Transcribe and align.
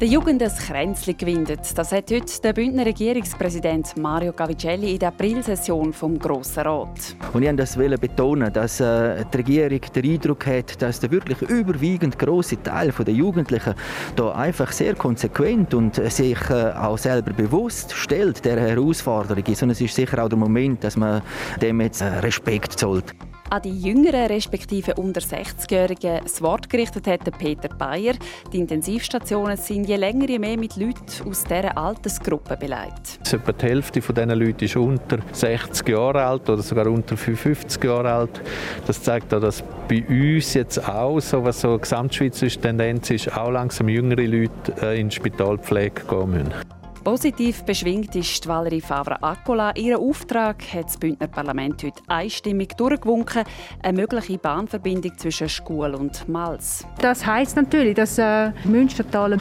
Der 0.00 0.08
Jugend 0.08 0.42
ein 0.42 0.48
Kränzchen 0.48 1.14
gewindet. 1.14 1.76
Das 1.76 1.92
hat 1.92 2.10
heute 2.10 2.40
der 2.42 2.54
Bündner 2.54 2.86
Regierungspräsident 2.86 3.98
Mario 3.98 4.32
Gavicelli 4.32 4.94
in 4.94 4.98
der 4.98 5.08
Aprilsession 5.08 5.92
vom 5.92 6.18
Grossen 6.18 6.62
Rat. 6.62 7.14
Und 7.34 7.42
ich 7.42 7.54
das 7.54 7.76
betonen, 7.76 8.50
dass 8.50 8.80
äh, 8.80 9.26
die 9.30 9.36
Regierung 9.36 9.80
den 9.94 10.10
Eindruck 10.10 10.46
hat, 10.46 10.80
dass 10.80 11.00
der 11.00 11.10
wirklich 11.10 11.42
überwiegend 11.42 12.18
große 12.18 12.62
Teil 12.62 12.92
der 12.92 13.12
Jugendlichen 13.12 13.74
da 14.16 14.32
einfach 14.32 14.72
sehr 14.72 14.94
konsequent 14.94 15.74
und 15.74 15.96
sich 15.96 16.48
äh, 16.48 16.72
auch 16.72 16.96
selber 16.96 17.34
bewusst 17.34 17.92
stellt 17.92 18.42
der 18.46 18.58
Herausforderung 18.58 19.44
ist. 19.44 19.62
Und 19.62 19.68
es 19.68 19.82
ist 19.82 19.94
sicher 19.94 20.24
auch 20.24 20.30
der 20.30 20.38
Moment, 20.38 20.82
dass 20.82 20.96
man 20.96 21.20
dem 21.60 21.78
jetzt 21.82 22.00
äh, 22.00 22.06
Respekt 22.06 22.72
zollt. 22.72 23.14
An 23.52 23.62
die 23.62 23.76
jüngeren 23.76 24.26
respektive 24.26 24.94
unter 24.94 25.20
60-Jährigen 25.20 26.20
das 26.22 26.40
Wort 26.40 26.70
gerichtet 26.70 27.08
hat 27.08 27.36
Peter 27.36 27.68
Bayer. 27.68 28.14
Die 28.52 28.58
Intensivstationen 28.58 29.56
sind 29.56 29.88
je 29.88 29.96
länger 29.96 30.28
je 30.28 30.38
mehr 30.38 30.56
mit 30.56 30.76
Leuten 30.76 31.04
aus 31.28 31.42
dieser 31.42 31.76
Altersgruppe 31.76 32.56
beleidigt. 32.56 33.18
Etwa 33.32 33.50
die 33.50 33.66
Hälfte 33.66 33.98
dieser 33.98 34.36
Leute 34.36 34.66
ist 34.66 34.76
unter 34.76 35.18
60 35.32 35.88
Jahre 35.88 36.22
alt 36.22 36.48
oder 36.48 36.62
sogar 36.62 36.86
unter 36.86 37.16
55 37.16 37.82
Jahre 37.82 38.12
alt. 38.12 38.40
Das 38.86 39.02
zeigt 39.02 39.34
auch, 39.34 39.40
dass 39.40 39.64
bei 39.88 40.04
uns 40.08 40.54
jetzt 40.54 40.88
auch, 40.88 41.18
so 41.18 41.42
was 41.42 41.60
so 41.60 41.70
eine 41.70 41.80
gesamtschweizerische 41.80 42.60
Tendenz 42.60 43.10
ist, 43.10 43.36
auch 43.36 43.50
langsam 43.50 43.88
jüngere 43.88 44.26
Leute 44.26 44.74
äh, 44.80 45.00
in 45.00 45.10
Spitalpflege 45.10 46.02
gehen 46.08 46.30
müssen. 46.30 46.79
Positiv 47.04 47.64
beschwingt 47.64 48.14
ist 48.14 48.46
Valerie 48.46 48.82
Favre-Accola. 48.82 49.74
Ihren 49.74 50.02
Auftrag 50.02 50.62
hat 50.74 50.84
das 50.84 50.98
Bündner 50.98 51.28
Parlament 51.28 51.82
heute 51.82 52.02
einstimmig 52.08 52.76
durchgewunken. 52.76 53.44
Eine 53.82 54.00
mögliche 54.02 54.36
Bahnverbindung 54.36 55.16
zwischen 55.16 55.48
Schule 55.48 55.96
und 55.96 56.28
Mals. 56.28 56.86
Das 57.00 57.24
heisst 57.24 57.56
natürlich, 57.56 57.94
dass 57.94 58.18
äh, 58.18 58.52
Münstertaler 58.64 59.38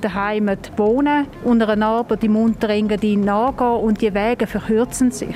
daheim 0.00 0.50
wohnen 0.76 1.26
und 1.44 1.62
einer 1.62 1.86
Arbeit 1.86 2.22
im 2.22 2.36
Unterengadin 2.36 3.22
nachgehen 3.22 3.80
und 3.80 4.00
die 4.00 4.14
Wege 4.14 4.46
verkürzen 4.46 5.10
sich. 5.10 5.34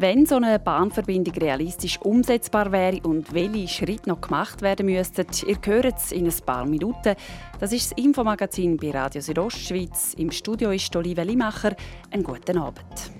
Wenn 0.00 0.26
so 0.26 0.36
eine 0.36 0.60
Bahnverbindung 0.60 1.34
realistisch 1.34 2.00
umsetzbar 2.00 2.70
wäre 2.70 3.00
und 3.02 3.34
welche 3.34 3.66
Schritte 3.66 4.08
noch 4.08 4.20
gemacht 4.20 4.62
werden 4.62 4.86
müssten, 4.86 5.26
ihr 5.44 5.58
hört 5.64 5.96
es 5.98 6.12
in 6.12 6.24
ein 6.24 6.34
paar 6.46 6.64
Minuten. 6.66 7.16
Das 7.58 7.72
ist 7.72 7.90
das 7.90 7.98
Infomagazin 7.98 8.76
bei 8.76 8.92
Radio 8.92 9.20
Südostschweiz. 9.20 10.14
Im 10.14 10.30
Studio 10.30 10.70
ist 10.70 10.94
Olive 10.94 11.24
Limacher. 11.24 11.74
Einen 12.12 12.22
guten 12.22 12.58
Abend. 12.58 13.10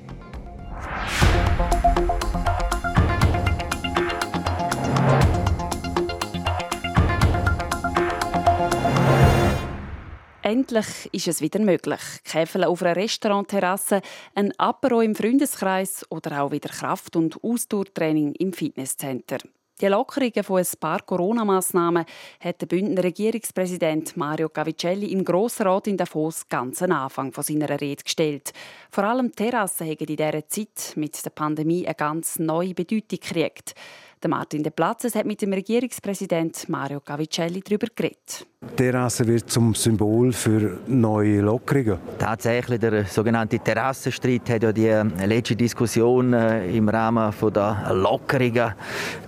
Endlich 10.49 11.11
ist 11.13 11.29
es 11.29 11.43
wieder 11.43 11.61
möglich. 11.61 12.01
Käfeln 12.25 12.65
auf 12.65 12.83
einer 12.83 12.97
Restaurantterrasse, 12.97 14.01
ein 14.35 14.59
Apero 14.59 15.03
im 15.03 15.15
Freundeskreis 15.15 16.07
oder 16.09 16.41
auch 16.41 16.53
wieder 16.53 16.71
Kraft- 16.71 17.17
und 17.17 17.45
Ausdauertraining 17.45 18.33
im 18.33 18.55
Fitnesscenter. 18.55 19.41
Die 19.79 19.89
Lockerungen 19.89 20.43
von 20.43 20.59
ein 20.59 20.67
paar 20.81 21.03
Corona-Massnahmen 21.03 22.07
hat 22.41 22.63
der 22.63 22.67
Bündner 22.67 23.05
Regierungspräsident 23.05 24.17
Mario 24.17 24.49
Cavicelli 24.49 25.13
im 25.13 25.23
Grossen 25.23 25.67
Rat 25.67 25.87
in 25.87 25.99
Davos 25.99 26.49
ganz 26.49 26.83
am 26.83 26.93
Anfang 26.93 27.31
von 27.31 27.45
seiner 27.45 27.69
Rede 27.79 28.03
gestellt. 28.03 28.55
Vor 28.91 29.05
allem 29.05 29.31
Terrassen 29.33 29.87
haben 29.87 29.99
in 29.99 30.17
dieser 30.17 30.49
Zeit 30.49 30.95
mit 30.97 31.23
der 31.23 31.31
Pandemie 31.31 31.85
eine 31.85 31.95
ganz 31.95 32.39
neue 32.39 32.73
Bedeutung 32.73 33.21
gekriegt. 33.21 33.75
Der 34.23 34.31
Martin 34.31 34.63
De 34.63 34.73
Platzes 34.73 35.15
hat 35.15 35.27
mit 35.27 35.43
dem 35.43 35.53
Regierungspräsident 35.53 36.71
Mario 36.71 37.01
Cavicelli 37.01 37.61
darüber 37.61 37.87
geredet. 37.95 38.47
Terrasse 38.79 39.27
wird 39.27 39.51
zum 39.51 39.75
Symbol 39.75 40.33
für 40.33 40.79
neue 40.87 41.41
Lockerungen. 41.41 41.99
Tatsächlich, 42.19 42.79
der 42.79 43.05
sogenannte 43.07 43.59
Terrassenstreit 43.59 44.51
hat 44.51 44.63
ja 44.63 44.73
die 44.73 45.27
letzte 45.27 45.57
Diskussion 45.57 46.33
äh, 46.33 46.69
im 46.77 46.89
Rahmen 46.89 47.33
der 47.55 47.93
Lockerungen 47.93 48.75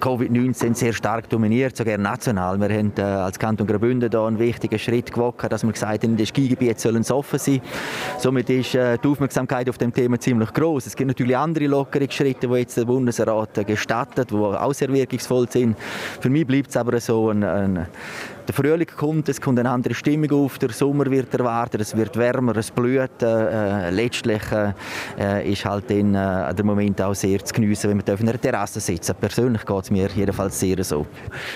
Covid-19 0.00 0.74
sehr 0.74 0.92
stark 0.92 1.28
dominiert, 1.28 1.76
sogar 1.76 1.98
national. 1.98 2.60
Wir 2.60 2.78
haben 2.78 2.92
äh, 2.96 3.02
als 3.02 3.38
Kanton 3.38 3.66
Graubünden 3.66 4.10
da 4.10 4.26
einen 4.26 4.38
wichtigen 4.38 4.78
Schritt 4.78 5.12
gewagt, 5.12 5.50
dass 5.50 5.64
wir 5.64 5.72
gesagt 5.72 6.04
haben, 6.04 6.16
die 6.16 6.26
Skigebiete 6.26 6.80
sollen 6.80 7.04
offen 7.10 7.38
sein. 7.38 7.60
Somit 8.18 8.50
ist 8.50 8.74
äh, 8.74 8.98
die 8.98 9.08
Aufmerksamkeit 9.08 9.68
auf 9.68 9.78
dem 9.78 9.92
Thema 9.92 10.18
ziemlich 10.18 10.52
groß. 10.52 10.86
Es 10.86 10.96
gibt 10.96 11.08
natürlich 11.08 11.36
andere 11.36 11.66
Lockerungsschritte, 11.66 12.46
die 12.46 12.54
jetzt 12.54 12.76
der 12.76 12.84
Bundesrat 12.84 13.66
gestattet, 13.66 14.30
die 14.30 14.34
auch 14.34 14.74
sehr 14.74 14.92
wirkungsvoll 14.92 15.48
sind. 15.48 15.76
Für 16.20 16.30
mich 16.30 16.46
bleibt 16.46 16.70
es 16.70 16.76
aber 16.76 17.00
so 17.00 17.30
ein, 17.30 17.42
ein 17.42 17.86
der 18.50 18.64
Frühling 18.64 18.86
kommt, 18.96 19.28
es 19.28 19.40
kommt 19.40 19.60
eine 19.60 19.70
andere 19.70 19.94
Stimmung 19.94 20.30
auf, 20.32 20.58
der 20.58 20.70
Sommer 20.70 21.08
wird 21.08 21.32
erwartet, 21.34 21.82
es 21.82 21.96
wird 21.96 22.16
wärmer, 22.16 22.56
es 22.56 22.72
blüht. 22.72 23.22
Äh, 23.22 23.90
letztlich 23.90 24.42
äh, 24.50 25.52
ist 25.52 25.64
halt 25.64 25.88
dann, 25.88 26.16
äh, 26.16 26.52
der 26.52 26.64
Moment 26.64 27.00
auch 27.00 27.14
sehr 27.14 27.44
zu 27.44 27.54
geniessen, 27.54 27.90
wenn 27.90 27.98
man 27.98 28.12
auf 28.12 28.20
einer 28.20 28.40
Terrasse 28.40 28.80
sitzen 28.80 29.14
Persönlich 29.20 29.64
geht 29.64 29.82
es 29.84 29.90
mir 29.92 30.08
jedenfalls 30.16 30.58
sehr 30.58 30.82
so. 30.82 31.06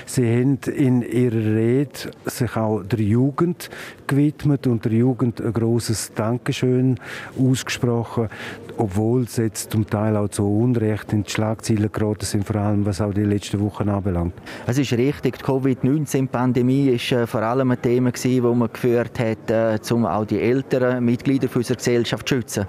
Sie 0.06 0.22
haben 0.24 0.58
in 0.72 1.02
Ihrer 1.02 1.56
Rede 1.56 1.90
sich 2.26 2.56
auch 2.56 2.82
der 2.82 3.00
Jugend 3.00 3.70
gewidmet 4.06 4.66
und 4.68 4.84
der 4.84 4.92
Jugend 4.92 5.40
ein 5.40 5.52
großes 5.52 6.12
Dankeschön 6.14 7.00
ausgesprochen, 7.36 8.28
obwohl 8.76 9.22
es 9.22 9.36
jetzt 9.36 9.72
zum 9.72 9.84
Teil 9.88 10.16
auch 10.16 10.28
zu 10.28 10.46
Unrecht 10.46 11.12
in 11.12 11.24
die 11.24 11.30
Schlagzeilen 11.30 11.90
geraten 11.90 12.24
sind, 12.24 12.44
vor 12.44 12.56
allem 12.56 12.86
was 12.86 13.00
auch 13.00 13.12
die 13.12 13.22
letzten 13.22 13.60
Wochen 13.60 13.88
anbelangt. 13.88 14.34
Es 14.66 14.78
ist 14.78 14.92
richtig, 14.92 15.38
die 15.38 15.44
Covid-19-Pandemie 15.44 16.83
war 16.88 17.22
äh, 17.22 17.26
vor 17.26 17.42
allem 17.42 17.70
ein 17.70 17.80
Thema, 17.80 18.10
das 18.10 18.24
man 18.24 18.68
geführt 18.72 19.18
hat, 19.18 19.50
äh, 19.50 19.78
um 19.92 20.06
auch 20.06 20.24
die 20.24 20.40
älteren 20.40 21.04
Mitglieder 21.04 21.48
unserer 21.54 21.76
Gesellschaft 21.76 22.28
zu 22.28 22.36
schützen. 22.36 22.66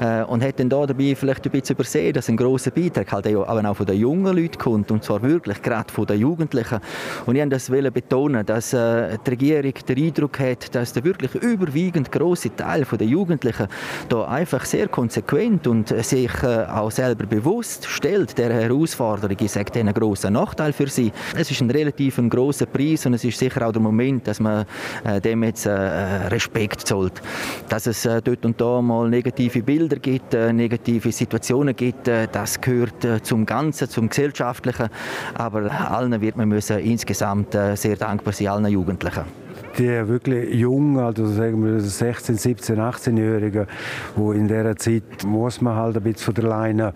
Äh, 0.00 0.22
und 0.24 0.42
hat 0.42 0.60
dann 0.60 0.68
da 0.68 0.86
dabei 0.86 1.14
vielleicht 1.14 1.44
ein 1.44 1.50
bisschen 1.50 1.74
übersehen, 1.74 2.12
dass 2.12 2.28
ein 2.28 2.36
großer 2.36 2.70
Beitrag 2.70 3.12
halt 3.12 3.26
auch 3.34 3.76
von 3.76 3.86
den 3.86 3.98
jungen 3.98 4.36
Leuten 4.36 4.58
kommt, 4.58 4.90
und 4.90 5.04
zwar 5.04 5.22
wirklich 5.22 5.62
gerade 5.62 5.92
von 5.92 6.06
den 6.06 6.20
Jugendlichen. 6.20 6.80
Und 7.26 7.36
ich 7.36 7.42
wollte 7.42 7.50
das 7.50 7.92
betonen, 7.92 8.44
dass 8.46 8.70
die 8.70 9.30
Regierung 9.30 9.74
den 9.88 10.04
Eindruck 10.04 10.38
hat, 10.40 10.74
dass 10.74 10.92
der 10.92 11.04
wirklich 11.04 11.34
überwiegend 11.34 12.12
große 12.12 12.54
Teil 12.56 12.84
der 12.84 13.06
Jugendlichen 13.06 13.66
da 14.08 14.26
einfach 14.26 14.64
sehr 14.64 14.88
konsequent 14.88 15.66
und 15.66 15.88
sich 15.88 16.30
auch 16.44 16.90
selber 16.90 17.26
bewusst 17.26 17.86
stellt 17.86 18.36
der 18.38 18.52
Herausforderung. 18.52 19.36
Ich 19.40 19.52
sage, 19.52 19.78
einen 19.78 19.94
großen 19.94 20.32
Nachteil 20.32 20.72
für 20.72 20.88
sie. 20.88 21.12
Es 21.36 21.50
ist 21.50 21.60
ein 21.60 21.70
relativ 21.70 22.18
ein 22.18 22.28
großer 22.28 22.66
Preis 22.66 23.06
und 23.06 23.14
es 23.14 23.24
ist 23.24 23.38
sicher 23.40 23.66
auch 23.66 23.72
der 23.72 23.82
Moment, 23.82 24.26
dass 24.26 24.40
man 24.40 24.66
äh, 25.04 25.20
dem 25.20 25.42
jetzt 25.42 25.66
äh, 25.66 25.70
Respekt 25.70 26.80
zollt. 26.82 27.20
Dass 27.68 27.86
es 27.86 28.06
äh, 28.06 28.22
dort 28.22 28.44
und 28.44 28.60
da 28.60 28.80
mal 28.80 29.08
negative 29.08 29.62
Bilder 29.62 29.96
gibt, 29.96 30.34
äh, 30.34 30.52
negative 30.52 31.10
Situationen 31.12 31.74
gibt, 31.74 32.08
äh, 32.08 32.28
das 32.30 32.60
gehört 32.60 33.04
äh, 33.04 33.22
zum 33.22 33.44
Ganzen, 33.46 33.88
zum 33.88 34.08
Gesellschaftlichen. 34.08 34.88
Aber 35.34 35.70
allen 35.70 36.20
wird 36.20 36.36
man 36.36 36.48
müssen 36.48 36.78
insgesamt 36.78 37.56
sehr 37.74 37.96
dankbar 37.96 38.32
sein, 38.32 38.48
allen 38.48 38.66
Jugendlichen 38.66 39.24
die 39.78 40.08
wirklich 40.08 40.54
jungen, 40.54 40.98
also 40.98 41.26
sagen 41.26 41.64
wir 41.64 41.80
16, 41.80 42.36
17, 42.36 42.76
18-Jährigen, 42.78 43.66
wo 44.16 44.32
in 44.32 44.48
dieser 44.48 44.76
Zeit 44.76 45.24
muss 45.24 45.60
man 45.60 45.76
halt 45.76 45.96
ein 45.96 46.02
bisschen 46.02 46.24
von 46.24 46.34
der 46.34 46.44
Leine 46.44 46.94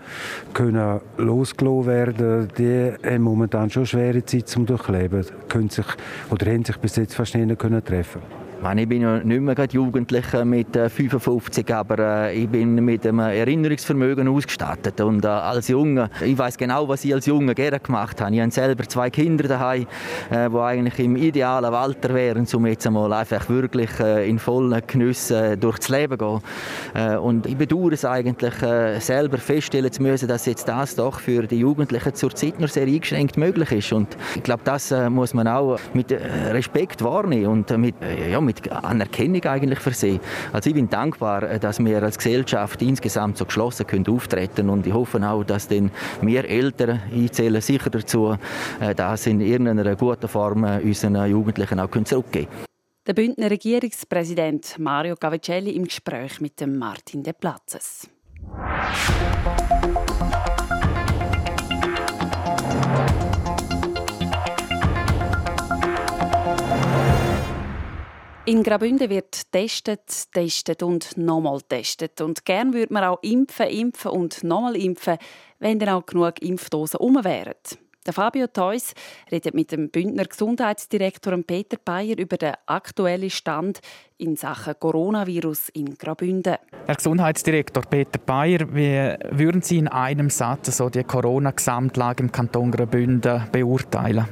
können 0.53 0.99
losgelassen 1.17 1.85
werden, 1.85 2.47
die 2.57 2.91
haben 3.03 3.21
momentan 3.21 3.69
schon 3.69 3.85
schwere 3.85 4.23
Zeit 4.25 4.47
zum 4.47 4.65
Durchleben, 4.65 5.25
können 5.49 5.69
sich 5.69 5.85
oder 6.29 6.51
haben 6.51 6.65
sich 6.65 6.77
bis 6.77 6.95
jetzt 6.95 7.15
fast 7.15 7.35
nicht 7.35 7.59
treffen 7.85 8.44
können. 8.65 8.79
Ich 8.79 8.89
bin 8.89 9.01
ja 9.01 9.19
nicht 9.19 9.41
mehr 9.41 9.67
Jugendlicher 9.69 10.45
mit 10.45 10.75
55, 10.75 11.69
äh, 11.69 11.73
aber 11.73 11.99
äh, 11.99 12.35
ich 12.35 12.49
bin 12.49 12.75
mit 12.75 13.05
einem 13.05 13.19
Erinnerungsvermögen 13.19 14.27
ausgestattet. 14.27 14.99
Und 15.01 15.23
äh, 15.23 15.27
als 15.27 15.67
Junge, 15.67 16.09
ich 16.23 16.37
weiß 16.37 16.57
genau, 16.57 16.87
was 16.87 17.05
ich 17.05 17.13
als 17.13 17.25
Junge 17.25 17.53
gerne 17.53 17.79
gemacht 17.79 18.21
habe. 18.21 18.33
Ich 18.33 18.41
habe 18.41 18.51
selber 18.51 18.83
zwei 18.87 19.09
Kinder 19.09 19.47
daheim, 19.47 19.85
die 20.31 20.35
eigentlich 20.35 20.99
im 20.99 21.15
idealen 21.15 21.73
Alter 21.73 22.13
wären, 22.13 22.47
um 22.53 22.65
jetzt 22.65 22.87
einmal 22.87 23.11
einfach 23.13 23.47
wirklich 23.49 23.99
in 23.99 24.39
vollen 24.39 24.81
Genüssen 24.87 25.59
durchs 25.59 25.89
Leben 25.89 26.17
zu 26.17 26.41
gehen. 26.93 27.17
Und 27.17 27.45
ich 27.45 27.55
bedauere 27.55 27.93
es 27.93 28.05
eigentlich 28.05 28.53
selber 28.99 29.37
feststellen 29.37 29.91
zu 29.91 30.01
müssen, 30.01 30.27
dass 30.27 30.45
jetzt 30.45 30.67
das 30.67 30.95
doch 30.95 31.19
für 31.19 31.43
die 31.43 31.59
Jugendlichen 31.59 32.13
zurzeit 32.13 32.59
nur 32.59 32.69
sehr 32.69 32.87
eingeschränkt 32.87 33.37
möglich 33.37 33.71
ist. 33.71 33.93
Und 33.93 34.15
ich 34.35 34.43
glaube, 34.43 34.61
das 34.63 34.93
muss 35.09 35.33
man 35.33 35.47
auch 35.47 35.79
mit 35.93 36.11
Respekt 36.11 37.03
wahrnehmen 37.03 37.47
und 37.47 37.77
mit, 37.77 37.95
ja, 38.29 38.41
mit 38.41 38.54
mit 38.55 38.71
Anerkennung 38.71 39.43
eigentlich 39.45 39.79
versehen. 39.79 40.19
Also 40.51 40.69
ich 40.69 40.75
bin 40.75 40.89
dankbar, 40.89 41.43
äh, 41.43 41.59
dass 41.59 41.79
wir 41.79 42.01
als 42.03 42.17
Gesellschaft 42.17 42.81
insgesamt 42.81 43.37
so 43.37 43.45
geschlossen 43.45 43.87
können 43.87 44.07
auftreten 44.07 44.69
und 44.69 44.85
ich 44.87 44.93
hoffe 44.93 45.21
auch, 45.27 45.43
dass 45.43 45.67
dann 45.67 45.91
wir 46.21 46.45
Eltern, 46.45 47.01
ich 47.13 47.31
zähle 47.31 47.61
sicher 47.61 47.89
dazu, 47.89 48.37
äh, 48.79 48.95
das 48.95 49.27
in 49.27 49.41
irgendeiner 49.41 49.95
guten 49.95 50.27
Form 50.27 50.63
äh, 50.63 50.79
unseren 50.81 51.29
Jugendlichen 51.29 51.79
auch 51.79 51.89
zurückgeben 51.89 52.47
können. 52.47 52.65
Der 53.07 53.13
Bündner 53.13 53.51
Regierungspräsident 53.51 54.79
Mario 54.79 55.15
Gavicelli 55.15 55.71
im 55.71 55.85
Gespräch 55.85 56.41
mit 56.41 56.59
dem 56.59 56.77
Martin 56.77 57.21
de 57.21 57.33
Platzes. 57.33 58.09
In 68.47 68.61
Graubünden 68.61 69.09
wird 69.09 69.51
testet, 69.51 70.31
testet 70.31 70.83
und 70.83 71.17
nochmal 71.17 71.61
testet. 71.61 72.21
Und 72.21 72.45
gern 72.45 72.75
würde 72.75 72.93
man 72.93 73.03
auch 73.03 73.17
impfen, 73.23 73.65
impfen 73.65 74.11
und 74.11 74.43
nochmal 74.43 74.75
impfen, 74.75 75.17
wenn 75.57 75.79
dann 75.79 75.89
auch 75.89 76.05
genug 76.05 76.39
Impfdosen 76.43 76.99
um 76.99 77.23
wären. 77.23 77.55
Der 78.05 78.13
Fabio 78.13 78.45
Theus 78.45 78.93
redet 79.31 79.55
mit 79.55 79.71
dem 79.71 79.89
Bündner 79.89 80.25
Gesundheitsdirektor 80.25 81.35
Peter 81.41 81.77
Bayer 81.83 82.19
über 82.19 82.37
den 82.37 82.53
aktuellen 82.67 83.31
Stand 83.31 83.79
in 84.17 84.35
Sachen 84.35 84.75
Coronavirus 84.79 85.69
in 85.69 85.97
Graubünden. 85.97 86.55
Herr 86.85 86.95
Gesundheitsdirektor 86.95 87.83
Peter 87.83 88.19
Bayer, 88.19 88.59
wie 88.73 89.15
würden 89.31 89.61
Sie 89.61 89.79
in 89.79 89.87
einem 89.87 90.29
Satz 90.29 90.77
so 90.77 90.89
die 90.89 91.03
Corona-Gesamtlage 91.03 92.23
im 92.23 92.31
Kanton 92.31 92.71
Graubünden 92.71 93.43
beurteilen? 93.51 94.25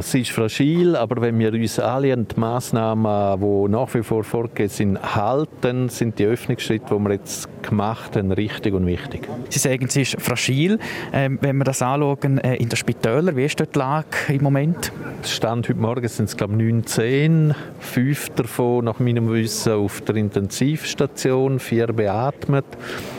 Sie 0.00 0.20
ist 0.20 0.30
fragil, 0.30 0.96
aber 0.96 1.20
wenn 1.20 1.38
wir 1.38 1.52
uns 1.52 1.78
alle 1.78 2.12
an 2.12 2.26
die 2.28 2.40
Massnahmen, 2.40 3.40
die 3.40 3.70
nach 3.70 3.92
wie 3.92 4.02
vor 4.02 4.24
vorgehen 4.24 4.70
sind, 4.70 5.16
halten, 5.16 5.88
sind 5.88 6.18
die 6.18 6.24
Öffnungsschritte, 6.24 6.94
die 6.94 7.00
wir 7.00 7.12
jetzt 7.12 7.48
gemacht 7.62 8.16
haben, 8.16 8.32
richtig 8.32 8.72
und 8.72 8.86
wichtig. 8.86 9.28
Sie 9.50 9.58
sagen, 9.58 9.88
sie 9.88 10.02
ist 10.02 10.18
fragil. 10.20 10.78
Ähm, 11.12 11.38
wenn 11.42 11.56
wir 11.58 11.64
das 11.64 11.82
anschauen, 11.82 12.38
äh, 12.38 12.54
in 12.54 12.68
den 12.68 12.76
Spitälern, 13.16 13.36
wie 13.36 13.44
ist 13.46 13.58
dort 13.58 13.74
die 13.74 13.78
Lage 13.78 14.08
im 14.28 14.42
Moment? 14.42 14.92
Stand 15.22 15.70
heute 15.70 15.80
Morgen 15.80 16.06
sind 16.06 16.26
es, 16.26 16.36
glaube 16.36 16.52
ich, 16.52 16.58
19. 16.58 17.54
Fünf 17.80 18.28
davon, 18.30 18.84
nach 18.84 18.98
meinem 18.98 19.32
Wissen, 19.32 19.72
auf 19.72 20.02
der 20.02 20.16
Intensivstation, 20.16 21.58
vier 21.58 21.86
beatmet. 21.86 22.66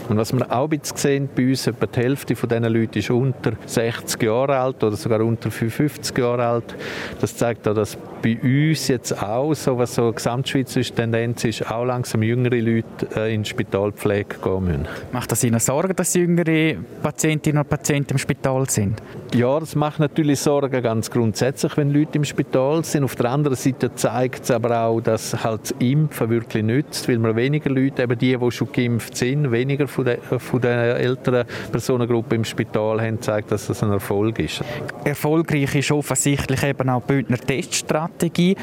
Und 0.09 0.17
was 0.17 0.33
wir 0.33 0.49
auch 0.51 0.67
bisschen 0.67 0.97
sehen 0.97 1.29
bei 1.35 1.49
uns, 1.49 1.67
etwa 1.67 1.85
die 1.85 1.99
Hälfte 1.99 2.35
von 2.35 2.49
diesen 2.49 2.63
Leuten 2.65 2.99
ist 2.99 3.09
unter 3.09 3.53
60 3.65 4.23
Jahre 4.23 4.57
alt 4.57 4.83
oder 4.83 4.95
sogar 4.95 5.21
unter 5.21 5.51
55 5.51 6.17
Jahre 6.17 6.45
alt. 6.45 6.75
Das 7.19 7.35
zeigt 7.35 7.67
auch, 7.67 7.73
dass 7.73 7.97
bei 8.21 8.37
uns 8.41 8.87
jetzt 8.87 9.21
auch 9.21 9.53
so, 9.53 9.77
was 9.77 9.95
so 9.95 10.03
eine 10.03 10.13
gesamtschweizerische 10.13 10.93
Tendenz 10.93 11.43
ist, 11.43 11.69
auch 11.69 11.85
langsam 11.85 12.23
jüngere 12.23 12.59
Leute 12.59 13.07
äh, 13.15 13.33
in 13.33 13.43
die 13.43 13.49
Spitalpflege 13.49 14.37
gehen 14.43 14.63
müssen. 14.63 14.87
Macht 15.11 15.31
das 15.31 15.43
Ihnen 15.43 15.59
Sorgen, 15.59 15.95
dass 15.95 16.13
jüngere 16.13 16.75
Patientinnen 17.01 17.61
und 17.61 17.69
Patienten 17.69 18.13
im 18.13 18.17
Spital 18.17 18.69
sind? 18.69 19.01
Ja, 19.35 19.59
das 19.59 19.75
macht 19.75 19.99
natürlich 19.99 20.39
Sorgen 20.39 20.81
ganz 20.81 21.11
grundsätzlich, 21.11 21.77
wenn 21.77 21.91
Leute 21.91 22.17
im 22.17 22.23
Spital 22.23 22.83
sind. 22.83 23.03
Auf 23.03 23.15
der 23.15 23.29
anderen 23.29 23.57
Seite 23.57 23.93
zeigt 23.93 24.43
es 24.43 24.51
aber 24.51 24.79
auch, 24.81 25.01
dass 25.01 25.43
halt 25.43 25.61
das 25.63 25.71
Impfen 25.79 26.29
wirklich 26.29 26.63
nützt, 26.63 27.07
weil 27.07 27.19
man 27.19 27.35
weniger 27.35 27.69
Leute, 27.69 28.03
eben 28.03 28.17
die, 28.17 28.37
die 28.37 28.51
schon 28.51 28.71
geimpft 28.71 29.17
sind, 29.17 29.51
weniger 29.51 29.87
von 29.97 30.05
der, 30.05 30.19
von 30.39 30.61
der 30.61 30.97
älteren 30.97 31.45
Personengruppe 31.71 32.35
im 32.35 32.45
Spital 32.45 33.01
haben, 33.01 33.19
zeigt, 33.19 33.51
dass 33.51 33.65
das 33.65 33.81
ein 33.81 33.91
Erfolg 33.91 34.37
ist. 34.37 34.63
Erfolgreich 35.03 35.73
ist 35.73 35.91
offensichtlich 35.91 36.61
eben 36.63 36.87
auch 36.89 37.01
die 37.01 37.07
Bündner 37.07 37.37
Teststrategie. 37.37 38.55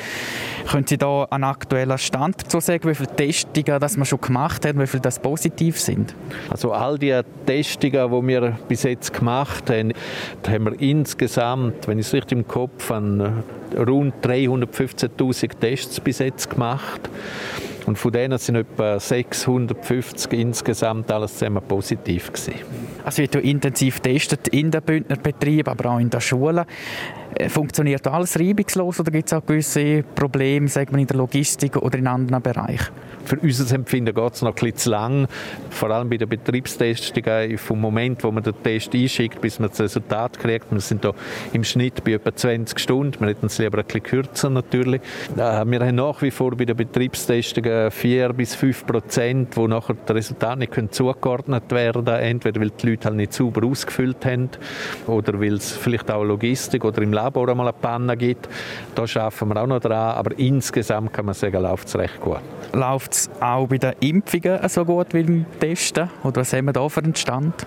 Können 0.71 0.87
Sie 0.87 0.97
da 0.97 1.25
einen 1.25 1.43
aktuellen 1.43 1.99
Stand 1.99 2.43
dazu 2.45 2.61
sagen, 2.61 2.89
wie 2.89 2.95
viele 2.95 3.17
Testungen 3.17 3.81
das 3.81 3.97
wir 3.97 4.05
schon 4.05 4.21
gemacht 4.21 4.65
haben, 4.65 4.81
wie 4.81 4.87
viele 4.87 5.01
das 5.01 5.19
positiv 5.19 5.81
sind? 5.81 6.15
Also 6.51 6.73
all 6.73 6.99
die 6.99 7.21
Testungen, 7.47 8.13
die 8.13 8.29
wir 8.29 8.57
bis 8.69 8.85
jetzt 8.85 9.13
gemacht 9.13 9.69
haben, 9.71 9.93
haben 10.47 10.65
wir 10.67 10.81
insgesamt, 10.81 11.89
wenn 11.89 11.99
ich 11.99 12.07
es 12.07 12.13
richtig 12.13 12.39
im 12.39 12.47
Kopf 12.47 12.91
habe, 12.91 13.33
rund 13.77 14.15
315.000 14.25 15.51
Tests 15.59 15.99
bis 15.99 16.21
jetzt 16.21 16.49
gemacht. 16.49 17.01
Und 17.87 17.99
von 17.99 18.13
denen 18.13 18.39
sind 18.39 18.57
etwa 18.57 18.99
650 18.99 20.33
insgesamt 20.33 21.11
alles 21.11 21.39
zusammen 21.39 21.63
positiv 21.63 22.33
gewesen. 22.33 22.55
Also 23.05 23.19
wird 23.19 23.35
intensiv 23.37 24.03
getestet 24.03 24.49
in 24.49 24.71
den 24.71 24.83
Bündner 24.83 25.17
Betrieben, 25.17 25.69
aber 25.69 25.91
auch 25.91 25.99
in 25.99 26.11
den 26.11 26.21
Schulen. 26.21 26.65
Äh, 27.37 27.49
funktioniert 27.49 28.07
alles 28.07 28.39
reibungslos 28.39 29.01
oder 29.01 29.11
gibt 29.11 29.27
es 29.27 29.33
auch 29.33 29.45
gewisse 29.45 30.05
Probleme 30.15 30.69
sagen 30.69 30.93
wir, 30.93 31.01
in 31.01 31.07
der 31.07 31.17
Logistik 31.17 31.77
oder 31.77 31.99
in 31.99 32.07
anderen 32.07 32.43
Bereichen? 32.43 32.93
Für 33.25 33.39
unser 33.39 33.75
Empfinden 33.75 34.15
geht 34.15 34.35
es 34.35 34.43
noch 34.43 34.51
ein 34.51 34.55
bisschen 34.55 34.77
zu 34.77 34.91
lang. 34.91 35.27
Vor 35.71 35.91
allem 35.91 36.11
bei 36.11 36.19
der 36.19 36.27
Betriebstestung, 36.27 37.25
vom 37.57 37.81
Moment, 37.81 38.23
wo 38.23 38.31
man 38.31 38.43
den 38.43 38.55
Test 38.63 38.95
einschickt, 38.95 39.41
bis 39.41 39.59
man 39.59 39.71
das 39.71 39.81
Resultat 39.81 40.39
kriegt. 40.39 40.71
Wir 40.71 40.81
sind 40.81 41.05
da 41.05 41.13
im 41.55 41.65
Schnitt 41.65 42.05
bei 42.05 42.13
etwa 42.13 42.35
20 42.35 42.79
Stunden. 42.79 43.21
Wir 43.21 43.29
hätten 43.29 43.47
es 43.47 43.59
lieber 43.59 43.79
ein 43.79 43.85
bisschen 43.85 44.03
kürzer 44.03 44.51
natürlich. 44.51 45.01
Wir 45.35 45.45
haben 45.45 45.95
nach 45.95 46.21
wie 46.21 46.31
vor 46.31 46.55
bei 46.55 46.67
der 46.67 46.75
Betriebstestung 46.75 47.91
4 47.91 48.33
bis 48.35 48.55
5 48.55 48.87
Prozent, 48.87 49.57
wo 49.57 49.67
nachher 49.67 49.97
das 50.05 50.17
Resultat 50.17 50.59
nicht 50.59 50.75
zugeordnet 50.95 51.71
werden 51.71 52.05
können. 52.05 52.21
Entweder 52.21 52.61
weil 52.61 52.71
die 52.71 52.91
Leute 52.91 53.07
halt 53.07 53.17
nicht 53.17 53.33
sauber 53.33 53.67
ausgefüllt 53.67 54.25
haben 54.27 54.51
oder 55.07 55.41
weil 55.41 55.55
es 55.55 55.73
vielleicht 55.73 56.11
auch 56.11 56.25
Logistik 56.25 56.85
oder 56.85 57.01
im 57.01 57.13
Labor 57.25 57.49
einmal 57.49 57.69
eine 57.69 57.73
Panne 57.73 58.17
gibt. 58.17 58.49
Da 58.94 59.03
arbeiten 59.03 59.49
wir 59.49 59.62
auch 59.62 59.67
noch 59.67 59.81
dran, 59.81 60.15
aber 60.17 60.38
insgesamt 60.38 61.12
kann 61.12 61.26
man 61.26 61.35
sagen, 61.35 61.62
läuft 61.62 61.88
es 61.88 61.97
recht 61.97 62.21
gut. 62.21 62.41
Läuft 62.73 63.12
es 63.12 63.31
auch 63.41 63.67
bei 63.67 63.79
den 63.79 63.94
Impfungen 64.00 64.69
so 64.69 64.85
gut 64.85 65.15
wie 65.15 65.23
beim 65.23 65.47
Testen? 65.59 66.11
Oder 66.23 66.43
was 66.43 66.53
haben 66.53 66.67
wir 66.67 66.73
da 66.73 66.88
für 66.88 67.03
einen 67.03 67.15
Stand? 67.15 67.67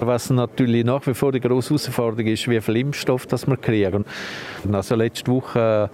Was 0.00 0.30
natürlich 0.30 0.84
nach 0.84 1.06
wie 1.06 1.14
vor 1.14 1.32
die 1.32 1.40
grosse 1.40 1.70
Herausforderung 1.70 2.26
ist, 2.26 2.48
wie 2.48 2.60
viel 2.60 2.76
Impfstoff 2.76 3.26
das 3.26 3.46
wir 3.46 3.56
kriegen. 3.56 4.04
Also 4.70 4.94
letzte 4.94 5.30
Woche 5.30 5.90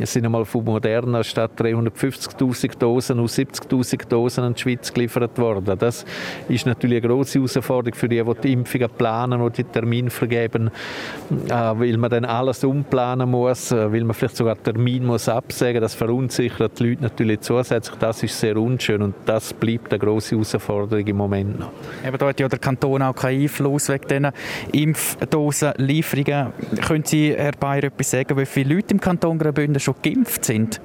sind 0.00 0.24
einmal 0.24 0.44
von 0.44 0.64
Moderna 0.64 1.22
statt 1.24 1.52
350'000 1.58 2.78
Dosen 2.78 3.20
aus 3.20 3.38
70'000 3.38 4.08
Dosen 4.08 4.44
in 4.44 4.54
die 4.54 4.60
Schweiz 4.60 4.92
geliefert 4.92 5.38
worden. 5.38 5.78
Das 5.78 6.04
ist 6.48 6.66
natürlich 6.66 7.02
eine 7.02 7.12
grosse 7.12 7.38
Herausforderung 7.38 7.94
für 7.94 8.08
die, 8.08 8.22
die 8.22 8.34
die 8.42 8.52
Impfungen 8.52 8.88
planen 8.90 9.40
und 9.40 9.56
die 9.58 9.64
Termin 9.64 10.10
vergeben, 10.10 10.70
äh, 11.46 11.50
weil 11.50 11.96
man 11.96 12.10
dann 12.10 12.24
alles 12.24 12.64
umplanen 12.64 13.30
muss, 13.30 13.72
äh, 13.72 13.92
weil 13.92 14.04
man 14.04 14.14
vielleicht 14.14 14.36
sogar 14.36 14.62
Termin 14.62 15.04
muss 15.04 15.28
absagen. 15.28 15.80
Das 15.80 15.94
verunsichert 15.94 16.78
die 16.78 16.90
Leute 16.90 17.02
natürlich 17.02 17.40
zusätzlich. 17.40 17.98
Das 17.98 18.22
ist 18.22 18.38
sehr 18.38 18.56
unschön 18.56 19.02
und 19.02 19.14
das 19.26 19.52
bleibt 19.52 19.92
eine 19.92 19.98
grosse 19.98 20.36
Herausforderung 20.36 21.06
im 21.06 21.16
Moment 21.16 21.58
noch. 21.58 21.70
Eben, 22.06 22.18
da 22.18 22.26
hat 22.28 22.40
ja 22.40 22.48
der 22.48 22.58
Kanton 22.58 23.02
auch 23.02 23.14
keinen 23.14 23.42
Einfluss 23.42 23.88
wegen 23.88 24.06
diesen 24.08 24.28
Impfdosenlieferungen. 24.72 26.52
Können 26.86 27.04
Sie, 27.04 27.34
Herr 27.34 27.52
Bayer, 27.52 27.84
etwas 27.84 28.10
sagen, 28.10 28.36
wie 28.36 28.46
viele 28.46 28.74
Leute 28.74 28.94
im 28.94 29.00
Kanton 29.00 29.38
Graubünden 29.38 29.77
schon 29.78 29.94
geimpft 30.02 30.44
sind? 30.44 30.80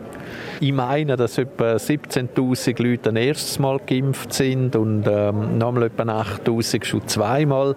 Ich 0.60 0.72
meine, 0.72 1.16
dass 1.16 1.38
etwa 1.38 1.76
17.000 1.76 2.82
Leute 2.82 3.10
ein 3.10 3.16
erstes 3.18 3.60
Mal 3.60 3.80
geimpft 3.86 4.34
sind 4.34 4.76
und 4.76 5.06
ähm, 5.08 5.58
nochmal 5.58 5.84
etwa 5.84 6.04
8.000 6.04 6.86
schon 6.86 7.08
zweimal. 7.08 7.76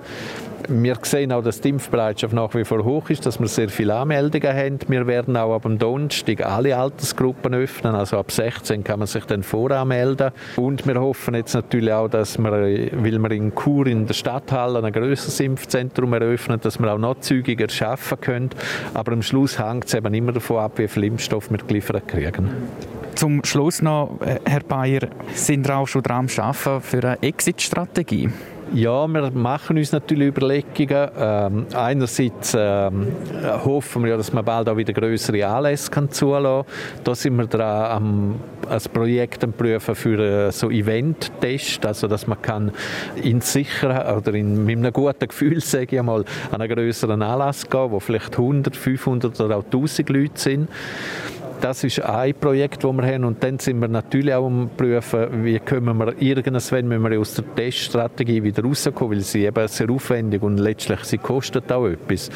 Wir 0.68 0.96
sehen 1.02 1.32
auch, 1.32 1.42
dass 1.42 1.60
die 1.60 1.68
Impfbereitschaft 1.68 2.34
nach 2.34 2.54
wie 2.54 2.64
vor 2.64 2.84
hoch 2.84 3.10
ist, 3.10 3.24
dass 3.26 3.38
wir 3.38 3.46
sehr 3.46 3.68
viele 3.68 3.94
Anmeldungen 3.94 4.56
haben. 4.56 4.78
Wir 4.88 5.06
werden 5.06 5.36
auch 5.36 5.54
ab 5.54 5.62
Donnerstag 5.78 6.44
alle 6.44 6.76
Altersgruppen 6.76 7.54
öffnen, 7.54 7.94
also 7.94 8.18
ab 8.18 8.32
16 8.32 8.82
kann 8.82 8.98
man 8.98 9.06
sich 9.06 9.24
dann 9.26 9.42
voranmelden. 9.42 10.32
Und 10.56 10.86
wir 10.86 11.00
hoffen 11.00 11.34
jetzt 11.34 11.54
natürlich 11.54 11.92
auch, 11.92 12.08
dass 12.08 12.38
wir, 12.38 12.50
weil 12.50 13.18
wir 13.18 13.30
in 13.30 13.54
Chur 13.54 13.86
in 13.86 14.06
der 14.06 14.14
Stadthalle 14.14 14.82
ein 14.82 14.92
grösseres 14.92 15.38
Impfzentrum 15.40 16.12
eröffnen, 16.14 16.60
dass 16.60 16.78
wir 16.78 16.92
auch 16.92 16.98
noch 16.98 17.20
zügiger 17.20 17.68
schaffen 17.68 18.20
können. 18.20 18.50
Aber 18.94 19.12
am 19.12 19.22
Schluss 19.22 19.58
hängt 19.58 19.84
es 19.84 19.94
eben 19.94 20.12
immer 20.14 20.32
davon 20.32 20.58
ab, 20.58 20.72
wie 20.76 20.88
viel 20.88 21.04
Impfstoff 21.04 21.50
wir 21.50 21.58
geliefert 21.58 22.08
kriegen. 22.08 22.50
Zum 23.14 23.42
Schluss 23.44 23.80
noch, 23.80 24.18
Herr 24.44 24.60
Bayer, 24.60 25.08
sind 25.32 25.66
wir 25.66 25.76
auch 25.76 25.86
schon 25.86 26.02
dran 26.02 26.28
am 26.36 26.44
Arbeiten 26.44 26.80
für 26.82 26.98
eine 26.98 27.22
Exit-Strategie? 27.22 28.28
Ja, 28.74 29.06
wir 29.06 29.30
machen 29.30 29.78
uns 29.78 29.92
natürlich 29.92 30.28
Überlegungen. 30.28 31.08
Ähm, 31.16 31.66
einerseits 31.72 32.54
ähm, 32.58 33.06
hoffen 33.64 34.02
wir 34.02 34.10
ja, 34.10 34.16
dass 34.16 34.32
man 34.32 34.44
bald 34.44 34.68
auch 34.68 34.76
wieder 34.76 34.92
größere 34.92 35.46
Anlässe 35.46 35.88
kann 35.90 36.10
zulassen 36.10 36.66
kann. 36.66 37.04
Da 37.04 37.14
sind 37.14 37.36
wir 37.36 37.46
dran, 37.46 37.90
am, 37.92 38.34
ein 38.68 38.80
Projekt 38.92 39.56
prüfen 39.56 39.94
für 39.94 40.48
äh, 40.48 40.52
so 40.52 40.70
Event-Test, 40.70 41.86
also 41.86 42.08
dass 42.08 42.26
man 42.26 42.42
kann 42.42 42.72
in 43.22 43.40
sicher 43.40 44.16
oder 44.16 44.34
in, 44.34 44.64
mit 44.64 44.78
einem 44.78 44.92
guten 44.92 45.28
Gefühl, 45.28 45.60
sage 45.60 45.86
ich 45.92 45.98
einmal, 46.00 46.24
an 46.50 46.60
einen 46.60 46.74
größeren 46.74 47.22
Anlass 47.22 47.70
gehen, 47.70 47.92
wo 47.92 48.00
vielleicht 48.00 48.32
100, 48.32 48.76
500 48.76 49.40
oder 49.40 49.58
auch 49.58 49.64
1000 49.64 50.08
Leute 50.08 50.32
sind 50.34 50.68
das 51.60 51.84
ist 51.84 52.00
ein 52.00 52.34
Projekt, 52.34 52.84
das 52.84 52.92
wir 52.92 53.06
haben. 53.06 53.24
Und 53.24 53.42
dann 53.42 53.58
sind 53.58 53.80
wir 53.80 53.88
natürlich 53.88 54.34
auch 54.34 54.46
am 54.46 54.70
prüfen, 54.76 55.44
wie 55.44 55.58
können 55.58 55.96
wir 55.98 56.14
irgendwann, 56.20 56.90
wenn 56.90 57.02
wir 57.02 57.20
aus 57.20 57.34
der 57.34 57.54
Teststrategie 57.54 58.42
wieder 58.42 58.62
rauskommen, 58.62 59.16
weil 59.16 59.20
sie 59.22 59.44
eben 59.44 59.68
sehr 59.68 59.90
aufwendig 59.90 60.42
und 60.42 60.58
letztlich 60.58 61.00
sie 61.04 61.18
kostet 61.18 61.70
auch 61.72 61.86
etwas. 61.86 62.30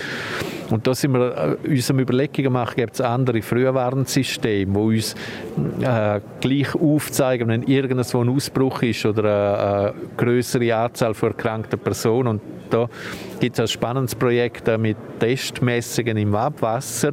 Und 0.70 0.86
da 0.86 0.94
sind 0.94 1.12
wir 1.12 1.58
äh, 1.64 1.68
uns 1.68 1.90
Überlegungen 1.90 2.52
machen, 2.52 2.76
gibt 2.76 2.94
es 2.94 3.00
andere 3.00 3.42
Frühwarnsysteme, 3.42 4.72
die 4.72 4.78
uns 4.78 5.14
äh, 5.80 6.20
gleich 6.40 6.74
aufzeigen, 6.74 7.48
wenn 7.48 7.62
irgendwo 7.64 8.20
ein 8.20 8.28
Ausbruch 8.28 8.82
ist 8.82 9.04
oder 9.04 9.24
eine, 9.24 9.58
eine 9.58 9.94
größere 10.16 10.74
Anzahl 10.76 11.14
von 11.14 11.30
erkrankten 11.30 11.78
Personen. 11.78 12.28
Und 12.28 12.40
da 12.70 12.88
gibt 13.40 13.58
es 13.58 13.60
ein 13.60 13.68
spannendes 13.68 14.14
Projekt 14.14 14.68
äh, 14.68 14.78
mit 14.78 14.96
Testmessungen 15.18 16.16
im 16.16 16.34
Abwasser. 16.34 17.12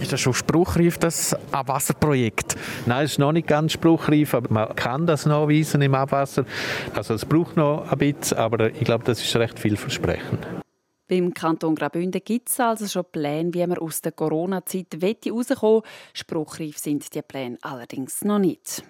Ist 0.00 0.12
das 0.12 0.20
schon 0.20 0.34
spruchreif, 0.34 0.98
das 0.98 1.34
Abwasserprojekt? 1.52 2.56
Nein, 2.86 3.04
es 3.04 3.12
ist 3.12 3.18
noch 3.18 3.32
nicht 3.32 3.46
ganz 3.46 3.72
spruchreif, 3.72 4.34
aber 4.34 4.52
man 4.52 4.76
kann 4.76 5.06
das 5.06 5.26
nachweisen 5.26 5.82
im 5.82 5.94
Abwasser. 5.94 6.44
Also 6.94 7.14
es 7.14 7.24
braucht 7.24 7.56
noch 7.56 7.90
ein 7.90 7.98
bisschen, 7.98 8.38
aber 8.38 8.70
ich 8.70 8.84
glaube, 8.84 9.04
das 9.04 9.22
ist 9.22 9.34
recht 9.36 9.58
vielversprechend. 9.58 10.46
Beim 11.10 11.34
Kanton 11.34 11.74
Graubünden 11.74 12.22
gibt 12.24 12.48
es 12.50 12.60
also 12.60 12.86
schon 12.86 13.04
Pläne, 13.10 13.52
wie 13.52 13.66
man 13.66 13.78
aus 13.78 14.00
der 14.00 14.12
Corona-Zeit 14.12 14.96
rauskommen 15.02 15.82
Spruchreif 16.12 16.78
sind 16.78 17.12
die 17.12 17.22
Pläne 17.22 17.58
allerdings 17.62 18.22
noch 18.22 18.38
nicht. 18.38 18.84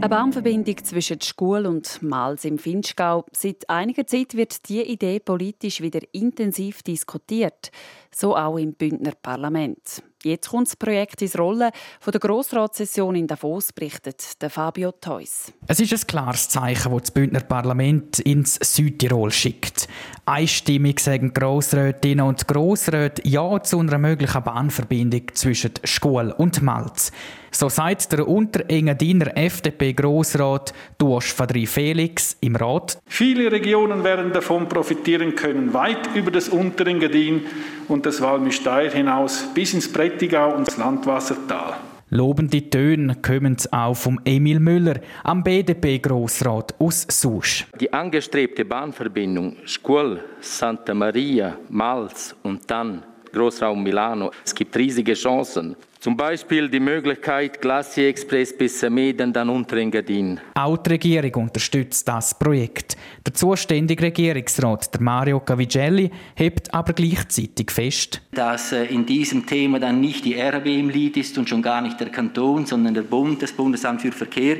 Eine 0.00 0.10
Bahnverbindung 0.10 0.76
zwischen 0.84 1.20
Schul 1.20 1.66
und 1.66 2.00
Mals 2.02 2.44
im 2.44 2.58
Finchgau. 2.58 3.24
Seit 3.32 3.68
einiger 3.68 4.06
Zeit 4.06 4.36
wird 4.36 4.68
diese 4.68 4.84
Idee 4.84 5.18
politisch 5.18 5.80
wieder 5.80 5.98
intensiv 6.12 6.84
diskutiert. 6.84 7.72
So 8.12 8.36
auch 8.36 8.58
im 8.58 8.74
Bündner 8.74 9.14
Parlament. 9.20 10.04
Jetzt 10.24 10.48
kommt 10.48 10.66
das 10.66 10.74
Projekt 10.74 11.22
ins 11.22 11.38
Rollen. 11.38 11.70
Von 12.00 12.10
der 12.10 12.20
Grossratssession 12.20 13.14
in 13.14 13.28
Davos 13.28 13.72
berichtet 13.72 14.42
der 14.42 14.50
Fabio 14.50 14.90
Theus. 14.90 15.52
Es 15.68 15.78
ist 15.78 15.92
ein 15.92 16.06
klares 16.08 16.48
Zeichen, 16.48 16.90
das 16.90 17.02
das 17.02 17.10
Bündner 17.12 17.40
Parlament 17.40 18.18
ins 18.18 18.58
Südtirol 18.60 19.30
schickt. 19.30 19.86
Einstimmig 20.26 20.98
sagen 20.98 21.32
Grossrätinnen 21.32 22.26
und 22.26 22.48
Grossräte 22.48 23.22
Ja 23.28 23.62
zu 23.62 23.78
einer 23.78 23.98
möglichen 23.98 24.42
Bahnverbindung 24.42 25.22
zwischen 25.34 25.70
Schule 25.84 26.34
und 26.34 26.62
Malz. 26.62 27.12
So 27.50 27.68
sagt 27.68 28.12
der 28.12 28.28
Unterengadiner 28.28 29.36
FDP-Grossrat 29.36 30.74
Duosch 30.98 31.32
Fadri 31.32 31.66
Felix 31.66 32.36
im 32.40 32.56
Rat. 32.56 32.98
Viele 33.06 33.50
Regionen 33.50 34.04
werden 34.04 34.32
davon 34.32 34.68
profitieren 34.68 35.34
können, 35.34 35.72
weit 35.72 36.14
über 36.14 36.30
das 36.30 36.50
Unterengadin 36.50 37.46
und 37.88 38.04
das 38.04 38.20
Walmisteier 38.20 38.90
hinaus 38.90 39.48
bis 39.54 39.72
ins 39.72 39.90
Prättigau 40.08 40.54
und 40.54 40.66
das 40.66 40.78
Landwassertal. 40.78 41.74
Lobende 42.08 42.70
Töne 42.70 43.16
kommen 43.16 43.58
auch 43.70 43.94
vom 43.94 44.18
Emil 44.24 44.58
Müller, 44.58 45.00
am 45.22 45.44
BDP-Grossrat 45.44 46.74
aus 46.78 47.06
Susch. 47.10 47.66
Die 47.78 47.92
angestrebte 47.92 48.64
Bahnverbindung 48.64 49.56
Schkull, 49.66 50.24
Santa 50.40 50.94
Maria, 50.94 51.58
Malz 51.68 52.34
und 52.42 52.70
dann 52.70 53.02
Großraum 53.32 53.82
Milano. 53.82 54.30
Es 54.44 54.54
gibt 54.54 54.76
riesige 54.76 55.14
Chancen. 55.14 55.76
Zum 56.00 56.16
Beispiel 56.16 56.68
die 56.68 56.78
Möglichkeit 56.78 57.60
Glacier 57.60 58.08
Express 58.08 58.56
bis 58.56 58.88
Medan, 58.88 59.32
dann 59.32 59.48
Unterengadin. 59.48 60.38
Auch 60.54 60.76
die 60.76 60.90
Regierung 60.90 61.42
unterstützt 61.42 62.06
das 62.06 62.38
Projekt. 62.38 62.96
Der 63.26 63.34
zuständige 63.34 64.04
Regierungsrat, 64.04 64.94
der 64.94 65.02
Mario 65.02 65.40
Cavigelli, 65.40 66.08
hebt 66.36 66.72
aber 66.72 66.92
gleichzeitig 66.92 67.72
fest, 67.72 68.22
dass 68.30 68.70
äh, 68.70 68.84
in 68.84 69.06
diesem 69.06 69.44
Thema 69.44 69.80
dann 69.80 70.00
nicht 70.00 70.24
die 70.24 70.40
RB 70.40 70.66
im 70.66 70.88
Lied 70.88 71.16
ist 71.16 71.36
und 71.36 71.48
schon 71.48 71.62
gar 71.62 71.80
nicht 71.80 71.98
der 71.98 72.10
Kanton, 72.10 72.64
sondern 72.64 72.94
der 72.94 73.02
Bund, 73.02 73.42
das 73.42 73.50
Bundesamt 73.50 74.00
für 74.00 74.12
Verkehr 74.12 74.58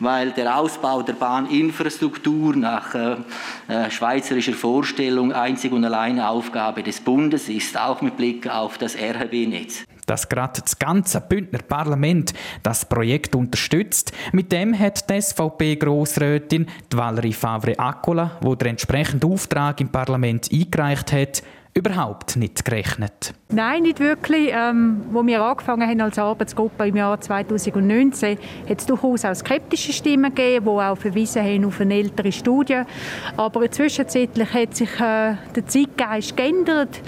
weil 0.00 0.32
der 0.32 0.58
Ausbau 0.58 1.02
der 1.02 1.12
Bahninfrastruktur 1.12 2.56
nach 2.56 2.94
äh, 2.94 3.16
äh, 3.68 3.90
schweizerischer 3.90 4.54
Vorstellung 4.54 5.32
einzig 5.32 5.72
und 5.72 5.84
alleine 5.84 6.28
Aufgabe 6.28 6.82
des 6.82 7.00
Bundes 7.00 7.48
ist, 7.48 7.78
auch 7.78 8.00
mit 8.00 8.16
Blick 8.16 8.48
auf 8.48 8.78
das 8.78 8.96
RHB-Netz 8.96 9.84
dass 10.06 10.28
gerade 10.28 10.60
das 10.60 10.76
ganze 10.76 11.20
Bündner 11.20 11.60
Parlament 11.60 12.34
das 12.64 12.84
Projekt 12.84 13.36
unterstützt. 13.36 14.12
Mit 14.32 14.50
dem 14.50 14.76
hat 14.76 15.08
die 15.08 15.20
SVP-Grossrätin 15.20 16.66
Valerie 16.92 17.32
Favre-Accola, 17.32 18.38
wo 18.40 18.56
der 18.56 18.70
entsprechende 18.70 19.28
Auftrag 19.28 19.80
im 19.80 19.88
Parlament 19.88 20.50
eingereicht 20.52 21.12
hat, 21.12 21.44
überhaupt 21.74 22.36
nicht 22.36 22.64
gerechnet. 22.64 23.32
Nein, 23.48 23.82
nicht 23.82 24.00
wirklich. 24.00 24.50
Ähm, 24.52 25.02
wo 25.10 25.24
wir 25.24 25.42
angefangen 25.42 25.88
haben 25.88 26.00
als 26.00 26.18
Arbeitsgruppe 26.18 26.88
im 26.88 26.96
Jahr 26.96 27.20
2019, 27.20 28.38
hat 28.68 28.80
es 28.80 28.86
durchaus 28.86 29.24
auch 29.24 29.34
skeptische 29.34 29.92
Stimmen 29.92 30.34
gegeben, 30.34 30.64
die 30.64 30.70
auch 30.70 30.96
verwiesen 30.96 31.42
haben 31.42 31.64
auf 31.64 31.80
eine 31.80 31.94
ältere 31.94 32.32
Studie. 32.32 32.82
Aber 33.36 33.70
zwischenzeitlich 33.70 34.52
hat 34.52 34.74
sich 34.74 34.92
äh, 35.00 35.34
der 35.54 35.66
Zeitgeist 35.66 36.36
geändert 36.36 37.00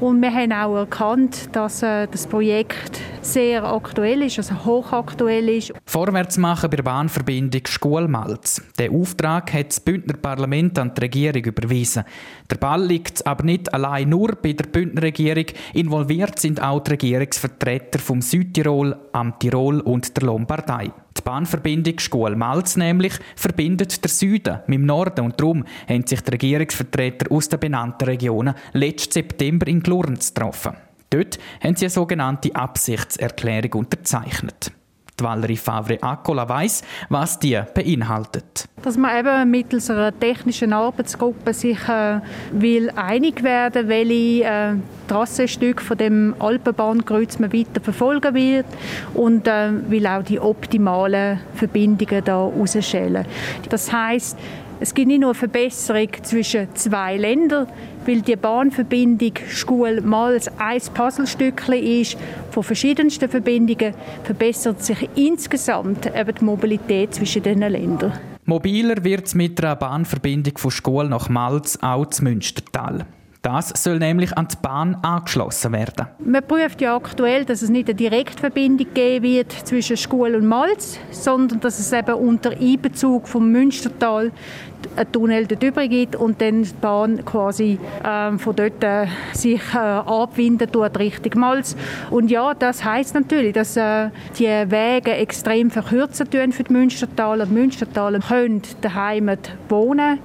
und 0.00 0.20
wir 0.20 0.32
haben 0.32 0.52
auch 0.52 0.76
erkannt, 0.76 1.54
dass 1.54 1.82
äh, 1.82 2.06
das 2.06 2.26
Projekt 2.26 3.00
sehr 3.24 3.64
aktuell 3.64 4.22
ist, 4.22 4.38
also 4.38 4.64
hochaktuell 4.64 5.48
ist. 5.48 5.72
Vorwärts 5.86 6.38
machen 6.38 6.70
bei 6.70 6.76
der 6.76 6.82
Bahnverbindung 6.82 7.62
Schulmalz. 7.66 8.62
Der 8.78 8.90
Auftrag 8.90 9.52
hat 9.52 9.68
das 9.68 9.80
Bündner 9.80 10.14
Parlament 10.14 10.78
an 10.78 10.92
die 10.94 11.00
Regierung 11.00 11.44
überwiesen. 11.44 12.04
Der 12.50 12.56
Ball 12.56 12.84
liegt 12.84 13.26
aber 13.26 13.44
nicht 13.44 13.72
allein 13.72 14.08
nur 14.08 14.36
bei 14.36 14.52
der 14.52 14.64
Bündner 14.64 15.02
Regierung. 15.02 15.46
Involviert 15.72 16.38
sind 16.38 16.62
auch 16.62 16.80
die 16.80 16.92
Regierungsvertreter 16.92 17.98
vom 17.98 18.20
Südtirol, 18.20 18.96
am 19.12 19.38
Tirol 19.38 19.80
und 19.80 20.16
der 20.16 20.24
Lombardei. 20.24 20.92
Die 21.16 21.22
Bahnverbindung 21.22 21.98
Schul-Malz 21.98 22.76
nämlich 22.76 23.14
verbindet 23.36 24.02
der 24.02 24.10
Süden 24.10 24.60
mit 24.66 24.78
dem 24.78 24.86
Norden 24.86 25.24
und 25.24 25.40
darum 25.40 25.64
haben 25.88 26.06
sich 26.06 26.20
die 26.20 26.30
Regierungsvertreter 26.30 27.30
aus 27.30 27.48
den 27.48 27.60
benannten 27.60 28.04
Regionen 28.04 28.54
letzten 28.72 29.12
September 29.12 29.66
in 29.68 29.80
Glurns 29.80 30.34
getroffen. 30.34 30.76
Dort 31.14 31.38
haben 31.62 31.76
sie 31.76 31.84
eine 31.84 31.90
sogenannte 31.90 32.54
Absichtserklärung 32.56 33.72
unterzeichnet. 33.74 34.72
Die 35.20 35.22
Valerie 35.22 35.56
Favre-Accola 35.56 36.48
weiss, 36.48 36.82
was 37.08 37.38
die 37.38 37.60
beinhaltet. 37.72 38.68
Dass 38.82 38.96
man 38.96 39.16
eben 39.16 39.48
mittels 39.48 39.88
einer 39.88 40.18
technischen 40.18 40.72
Arbeitsgruppe 40.72 41.54
sich 41.54 41.78
äh, 41.88 42.20
will 42.50 42.90
einig 42.96 43.44
werden 43.44 43.86
welche 43.86 44.42
äh, 44.44 44.74
Trassenstücke 45.06 45.84
von 45.84 45.98
dem 45.98 46.34
Alpenbahnkreuz 46.40 47.38
man 47.38 47.52
weiter 47.52 47.80
verfolgen 47.80 48.34
wird 48.34 48.66
und 49.14 49.46
äh, 49.46 49.70
will 49.88 50.08
auch 50.08 50.24
die 50.24 50.40
optimalen 50.40 51.38
Verbindungen 51.54 52.24
da 52.24 52.38
herausstellen. 52.38 53.24
Das 53.68 53.92
heißt, 53.92 54.36
es 54.80 54.92
gibt 54.92 55.06
nicht 55.06 55.20
nur 55.20 55.30
eine 55.30 55.34
Verbesserung 55.34 56.08
zwischen 56.22 56.74
zwei 56.74 57.16
Ländern, 57.16 57.68
weil 58.06 58.22
die 58.22 58.36
Bahnverbindung 58.36 59.32
Schul-Malz 59.48 60.50
ein 60.58 60.80
Puzzlestückchen 60.94 61.74
ist 61.74 62.16
von 62.50 62.62
verschiedensten 62.62 63.28
Verbindungen, 63.28 63.94
verbessert 64.22 64.82
sich 64.82 65.08
insgesamt 65.14 66.06
eben 66.06 66.34
die 66.38 66.44
Mobilität 66.44 67.14
zwischen 67.14 67.42
den 67.42 67.60
Ländern. 67.60 68.12
Mobiler 68.46 69.02
wird 69.04 69.26
es 69.26 69.34
mit 69.34 69.62
einer 69.62 69.76
Bahnverbindung 69.76 70.58
von 70.58 70.70
Schul 70.70 71.08
nach 71.08 71.28
Malz 71.28 71.78
auch 71.80 72.06
zum 72.06 72.24
Münstertal. 72.24 73.06
Das 73.44 73.74
soll 73.76 73.98
nämlich 73.98 74.38
an 74.38 74.48
die 74.50 74.56
Bahn 74.62 74.96
angeschlossen 75.02 75.72
werden. 75.72 76.06
Man 76.18 76.42
prüft 76.42 76.80
ja 76.80 76.96
aktuell, 76.96 77.44
dass 77.44 77.60
es 77.60 77.68
nicht 77.68 77.90
eine 77.90 77.94
Direktverbindung 77.94 78.86
geben 78.94 79.22
wird 79.22 79.52
zwischen 79.52 79.98
Schul 79.98 80.34
und 80.34 80.46
Malz, 80.46 80.98
sondern 81.10 81.60
dass 81.60 81.78
es 81.78 81.92
eben 81.92 82.14
unter 82.14 82.52
Einbezug 82.52 83.28
vom 83.28 83.52
Münstertal 83.52 84.32
einen 84.96 85.12
Tunnel 85.12 85.46
dort 85.46 85.90
gibt 85.90 86.16
und 86.16 86.40
dann 86.40 86.62
die 86.62 86.72
Bahn 86.80 87.22
quasi 87.26 87.78
ähm, 88.02 88.38
von 88.38 88.56
dort 88.56 88.82
äh, 88.82 89.08
sich 89.34 89.60
äh, 89.74 89.78
abwinden 89.78 90.72
tut 90.72 90.98
Richtung 90.98 91.38
Malz. 91.38 91.76
Und 92.10 92.30
ja, 92.30 92.54
das 92.54 92.82
heißt 92.82 93.14
natürlich, 93.14 93.52
dass 93.52 93.76
äh, 93.76 94.08
die 94.38 94.46
Wege 94.46 95.12
extrem 95.12 95.70
verkürzen 95.70 96.30
tun 96.30 96.50
für 96.52 96.64
die 96.64 96.72
Münstertaler. 96.72 97.44
Die 97.44 97.52
Münstertaler 97.52 98.20
können 98.20 98.62
daheim 98.80 99.30
wohnen 99.68 100.18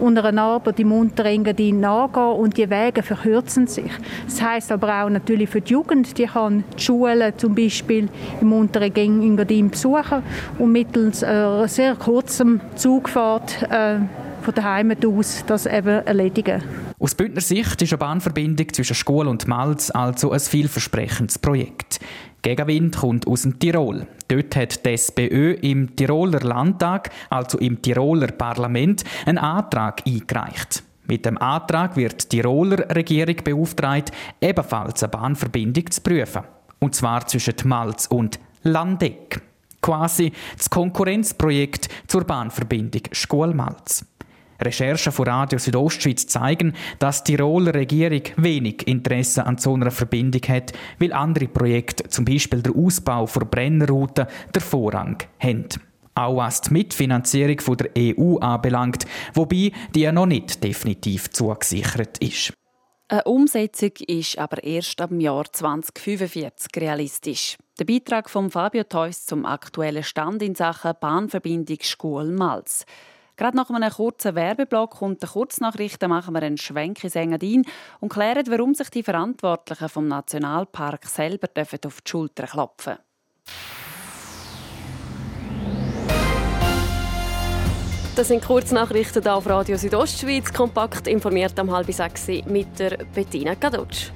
unter 0.00 0.24
einer 0.24 0.42
Arbeit 0.42 0.80
im 0.80 0.92
Unterengadin 0.92 1.80
nachgehen 1.80 2.36
und 2.36 2.56
die 2.56 2.68
Wege 2.68 3.02
verkürzen 3.02 3.66
sich. 3.66 3.90
Das 4.26 4.42
heißt 4.42 4.72
aber 4.72 5.04
auch 5.04 5.10
natürlich 5.10 5.48
für 5.48 5.60
die 5.60 5.72
Jugend, 5.72 6.16
die 6.18 6.26
kann 6.26 6.64
die 6.76 6.82
Schulen 6.82 7.32
zum 7.36 7.54
Beispiel 7.54 8.08
im 8.40 8.52
Unterengadin 8.52 9.70
besuchen 9.70 10.22
und 10.58 10.72
mittels 10.72 11.22
einer 11.22 11.68
sehr 11.68 11.94
kurzen 11.96 12.60
Zugfahrt 12.76 13.62
äh, 13.70 13.98
von 14.42 14.54
der 14.54 14.64
Heimat 14.64 15.04
aus 15.06 15.44
das 15.46 15.66
eben 15.66 16.06
erledigen. 16.06 16.62
Aus 17.04 17.14
Bündner 17.14 17.42
Sicht 17.42 17.82
ist 17.82 17.92
eine 17.92 17.98
Bahnverbindung 17.98 18.72
zwischen 18.72 18.94
Schule 18.94 19.28
und 19.28 19.46
Malz 19.46 19.90
also 19.90 20.32
ein 20.32 20.40
vielversprechendes 20.40 21.38
Projekt. 21.38 22.00
Gegenwind 22.40 22.96
kommt 22.96 23.26
aus 23.26 23.42
dem 23.42 23.58
Tirol. 23.58 24.06
Dort 24.28 24.56
hat 24.56 24.86
die 24.86 24.92
SPÖ 24.92 25.52
im 25.60 25.94
Tiroler 25.96 26.40
Landtag, 26.40 27.10
also 27.28 27.58
im 27.58 27.82
Tiroler 27.82 28.28
Parlament, 28.28 29.04
einen 29.26 29.36
Antrag 29.36 30.00
eingereicht. 30.06 30.82
Mit 31.06 31.26
dem 31.26 31.36
Antrag 31.36 31.94
wird 31.94 32.32
die 32.32 32.38
Tiroler 32.38 32.88
Regierung 32.96 33.36
beauftragt, 33.44 34.10
ebenfalls 34.40 35.02
eine 35.02 35.10
Bahnverbindung 35.10 35.90
zu 35.90 36.00
prüfen. 36.00 36.44
Und 36.78 36.94
zwar 36.94 37.26
zwischen 37.26 37.56
Malz 37.64 38.06
und 38.06 38.40
Landeck. 38.62 39.42
quasi 39.82 40.32
das 40.56 40.70
Konkurrenzprojekt 40.70 41.90
zur 42.06 42.24
Bahnverbindung 42.24 43.02
Schulmalz. 43.12 44.06
Recherchen 44.60 45.12
von 45.12 45.26
Radio 45.26 45.58
Südostschweiz 45.58 46.26
zeigen, 46.26 46.74
dass 46.98 47.24
die 47.24 47.36
Tiroler 47.36 47.74
Regierung 47.74 48.22
wenig 48.36 48.86
Interesse 48.86 49.44
an 49.44 49.58
so 49.58 49.74
einer 49.74 49.90
Verbindung 49.90 50.42
hat, 50.48 50.72
weil 50.98 51.12
andere 51.12 51.48
Projekte, 51.48 52.08
zum 52.08 52.24
Beispiel 52.24 52.62
der 52.62 52.74
Ausbau 52.74 53.26
der 53.26 53.44
Brennerroute, 53.46 54.28
der 54.54 54.62
Vorrang 54.62 55.18
haben. 55.38 55.68
Auch 56.14 56.36
was 56.36 56.60
die 56.60 56.72
Mitfinanzierung 56.72 57.60
von 57.60 57.76
der 57.76 57.90
EU 57.98 58.36
anbelangt, 58.38 59.04
wobei 59.34 59.72
die 59.94 60.00
ja 60.02 60.12
noch 60.12 60.26
nicht 60.26 60.62
definitiv 60.62 61.30
zugesichert 61.30 62.18
ist. 62.18 62.52
Eine 63.08 63.24
Umsetzung 63.24 63.90
ist 64.06 64.38
aber 64.38 64.62
erst 64.64 65.00
ab 65.00 65.10
dem 65.10 65.20
Jahr 65.20 65.44
2045 65.52 66.70
realistisch. 66.76 67.56
Der 67.78 67.84
Beitrag 67.84 68.30
von 68.30 68.50
Fabio 68.50 68.84
Theus 68.84 69.26
zum 69.26 69.44
aktuellen 69.44 70.02
Stand 70.02 70.42
in 70.42 70.54
Sachen 70.54 70.92
Bahnverbindung 71.00 71.78
Schkuhl-Malz. 71.80 72.86
Gerade 73.36 73.56
nach 73.56 73.68
einem 73.68 73.90
kurzen 73.90 74.36
Werbeblock 74.36 75.02
und 75.02 75.20
der 75.20 75.28
Kurznachrichten 75.28 76.08
machen 76.08 76.34
wir 76.34 76.42
einen 76.42 76.56
Schwenk 76.56 77.02
ins 77.02 77.16
Engadin 77.16 77.64
und 77.98 78.10
klären, 78.10 78.46
warum 78.48 78.74
sich 78.74 78.90
die 78.90 79.02
Verantwortlichen 79.02 79.88
vom 79.88 80.06
Nationalpark 80.06 81.06
selber 81.06 81.48
auf 81.58 82.00
die 82.00 82.10
Schulter 82.10 82.46
klopfen 82.46 82.96
Das 88.14 88.28
sind 88.28 88.44
Kurznachrichten 88.44 89.22
hier 89.22 89.34
auf 89.34 89.48
Radio 89.48 89.76
Südostschweiz, 89.76 90.52
kompakt 90.52 91.08
informiert 91.08 91.58
am 91.58 91.72
halb 91.72 91.92
sechs 91.92 92.28
mit 92.46 92.78
der 92.78 92.98
Bettina 93.12 93.56
Kadutsch. 93.56 94.12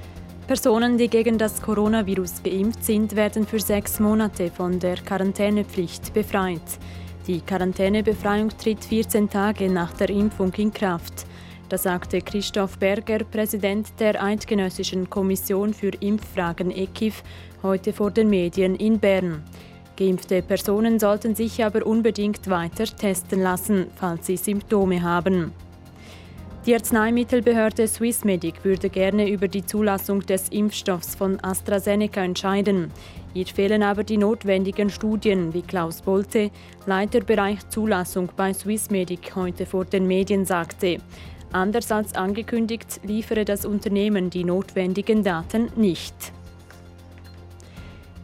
Personen, 0.47 0.97
die 0.97 1.09
gegen 1.09 1.37
das 1.37 1.61
Coronavirus 1.61 2.41
geimpft 2.41 2.85
sind, 2.85 3.17
werden 3.17 3.45
für 3.45 3.59
sechs 3.59 3.99
Monate 3.99 4.49
von 4.49 4.79
der 4.79 4.95
Quarantänepflicht 4.95 6.13
befreit. 6.13 6.61
Die 7.29 7.41
Quarantänebefreiung 7.41 8.49
tritt 8.57 8.83
14 8.83 9.29
Tage 9.29 9.69
nach 9.69 9.93
der 9.93 10.09
Impfung 10.09 10.51
in 10.53 10.73
Kraft. 10.73 11.27
Das 11.69 11.83
sagte 11.83 12.21
Christoph 12.21 12.79
Berger, 12.79 13.19
Präsident 13.19 13.87
der 13.99 14.23
Eidgenössischen 14.23 15.11
Kommission 15.11 15.75
für 15.75 15.91
Impffragen 15.99 16.71
EKIF, 16.71 17.21
heute 17.61 17.93
vor 17.93 18.09
den 18.09 18.31
Medien 18.31 18.75
in 18.75 18.97
Bern. 18.97 19.43
Geimpfte 19.95 20.41
Personen 20.41 20.97
sollten 20.97 21.35
sich 21.35 21.63
aber 21.63 21.85
unbedingt 21.85 22.49
weiter 22.49 22.85
testen 22.85 23.43
lassen, 23.43 23.85
falls 23.93 24.25
sie 24.25 24.37
Symptome 24.37 25.03
haben. 25.03 25.51
Die 26.65 26.73
Arzneimittelbehörde 26.73 27.87
Swissmedic 27.87 28.65
würde 28.65 28.89
gerne 28.89 29.29
über 29.29 29.47
die 29.47 29.65
Zulassung 29.65 30.21
des 30.21 30.49
Impfstoffs 30.49 31.13
von 31.13 31.39
AstraZeneca 31.43 32.23
entscheiden. 32.23 32.91
Ihr 33.33 33.45
fehlen 33.45 33.83
aber 33.83 34.03
die 34.03 34.17
notwendigen 34.17 34.89
Studien, 34.89 35.53
wie 35.53 35.61
Klaus 35.61 36.01
Bolte, 36.01 36.49
Leiterbereich 36.85 37.67
Zulassung 37.69 38.29
bei 38.35 38.53
Swissmedic 38.53 39.35
heute 39.35 39.65
vor 39.65 39.85
den 39.85 40.07
Medien 40.07 40.45
sagte. 40.45 40.97
Anders 41.51 41.91
als 41.91 42.15
angekündigt 42.15 43.01
liefere 43.03 43.45
das 43.45 43.65
Unternehmen 43.65 44.29
die 44.29 44.43
notwendigen 44.43 45.23
Daten 45.23 45.69
nicht. 45.75 46.33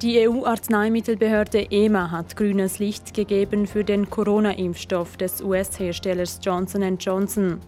Die 0.02 0.28
EU-Arzneimittelbehörde 0.28 1.72
EMA 1.72 2.12
hat 2.12 2.36
grünes 2.36 2.80
Licht 2.80 3.14
gegeben 3.14 3.66
für 3.66 3.84
den 3.84 4.10
Corona-Impfstoff 4.10 5.18
des 5.18 5.42
US-Herstellers 5.42 6.40
Johnson 6.44 6.98
Johnson. 6.98 7.62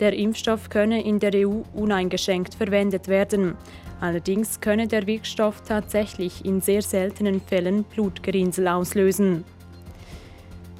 Der 0.00 0.12
Impfstoff 0.14 0.68
könne 0.68 1.04
in 1.04 1.18
der 1.18 1.32
EU 1.34 1.62
uneingeschränkt 1.74 2.54
verwendet 2.54 3.08
werden. 3.08 3.56
Allerdings 4.00 4.60
könne 4.60 4.86
der 4.86 5.06
Wirkstoff 5.06 5.62
tatsächlich 5.62 6.44
in 6.44 6.60
sehr 6.60 6.82
seltenen 6.82 7.40
Fällen 7.40 7.84
Blutgerinnsel 7.84 8.68
auslösen. 8.68 9.44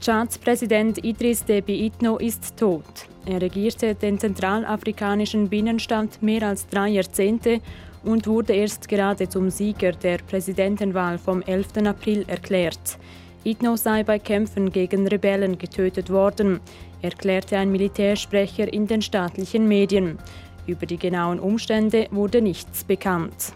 Tschads 0.01 0.39
Präsident 0.39 1.03
Idris 1.05 1.45
Deby 1.45 1.87
Itno 1.87 2.19
ist 2.19 2.57
tot. 2.57 2.85
Er 3.25 3.41
regierte 3.41 3.95
den 3.95 4.19
zentralafrikanischen 4.19 5.49
Binnenstand 5.49 6.23
mehr 6.23 6.43
als 6.43 6.69
drei 6.69 6.91
Jahrzehnte 6.91 7.61
und 8.05 8.27
wurde 8.27 8.55
erst 8.55 8.89
gerade 8.89 9.29
zum 9.29 9.51
Sieger 9.51 9.93
der 9.93 10.19
Präsidentenwahl 10.19 11.19
vom 11.19 11.43
11. 11.43 11.79
April 11.87 12.25
erklärt. 12.29 12.99
Itno 13.43 13.77
sei 13.77 14.05
bei 14.05 14.19
Kämpfen 14.19 14.71
gegen 14.71 15.09
Rebellen 15.09 15.57
getötet 15.57 16.11
worden, 16.11 16.61
erklärte 17.03 17.57
ein 17.57 17.73
Militärsprecher 17.73 18.73
in 18.73 18.87
den 18.87 19.03
staatlichen 19.03 19.67
Medien. 19.67 20.19
Über 20.67 20.87
die 20.87 20.99
genauen 20.99 21.39
Umstände 21.39 22.09
wurde 22.11 22.43
nichts 22.43 22.85
bekannt. 22.85 23.53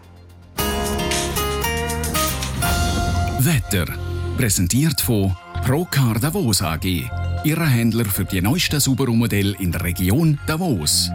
Wetter. 3.39 3.85
Präsentiert 4.37 5.01
von 5.01 5.35
Procar 5.65 6.19
Davos 6.19 6.61
AG. 6.61 6.85
Ihre 7.43 7.67
Händler 7.67 8.05
für 8.05 8.23
die 8.23 8.41
neuesten 8.41 8.79
Subaru-Modelle 8.79 9.55
in 9.59 9.71
der 9.71 9.83
Region 9.83 10.39
Davos. 10.47 11.09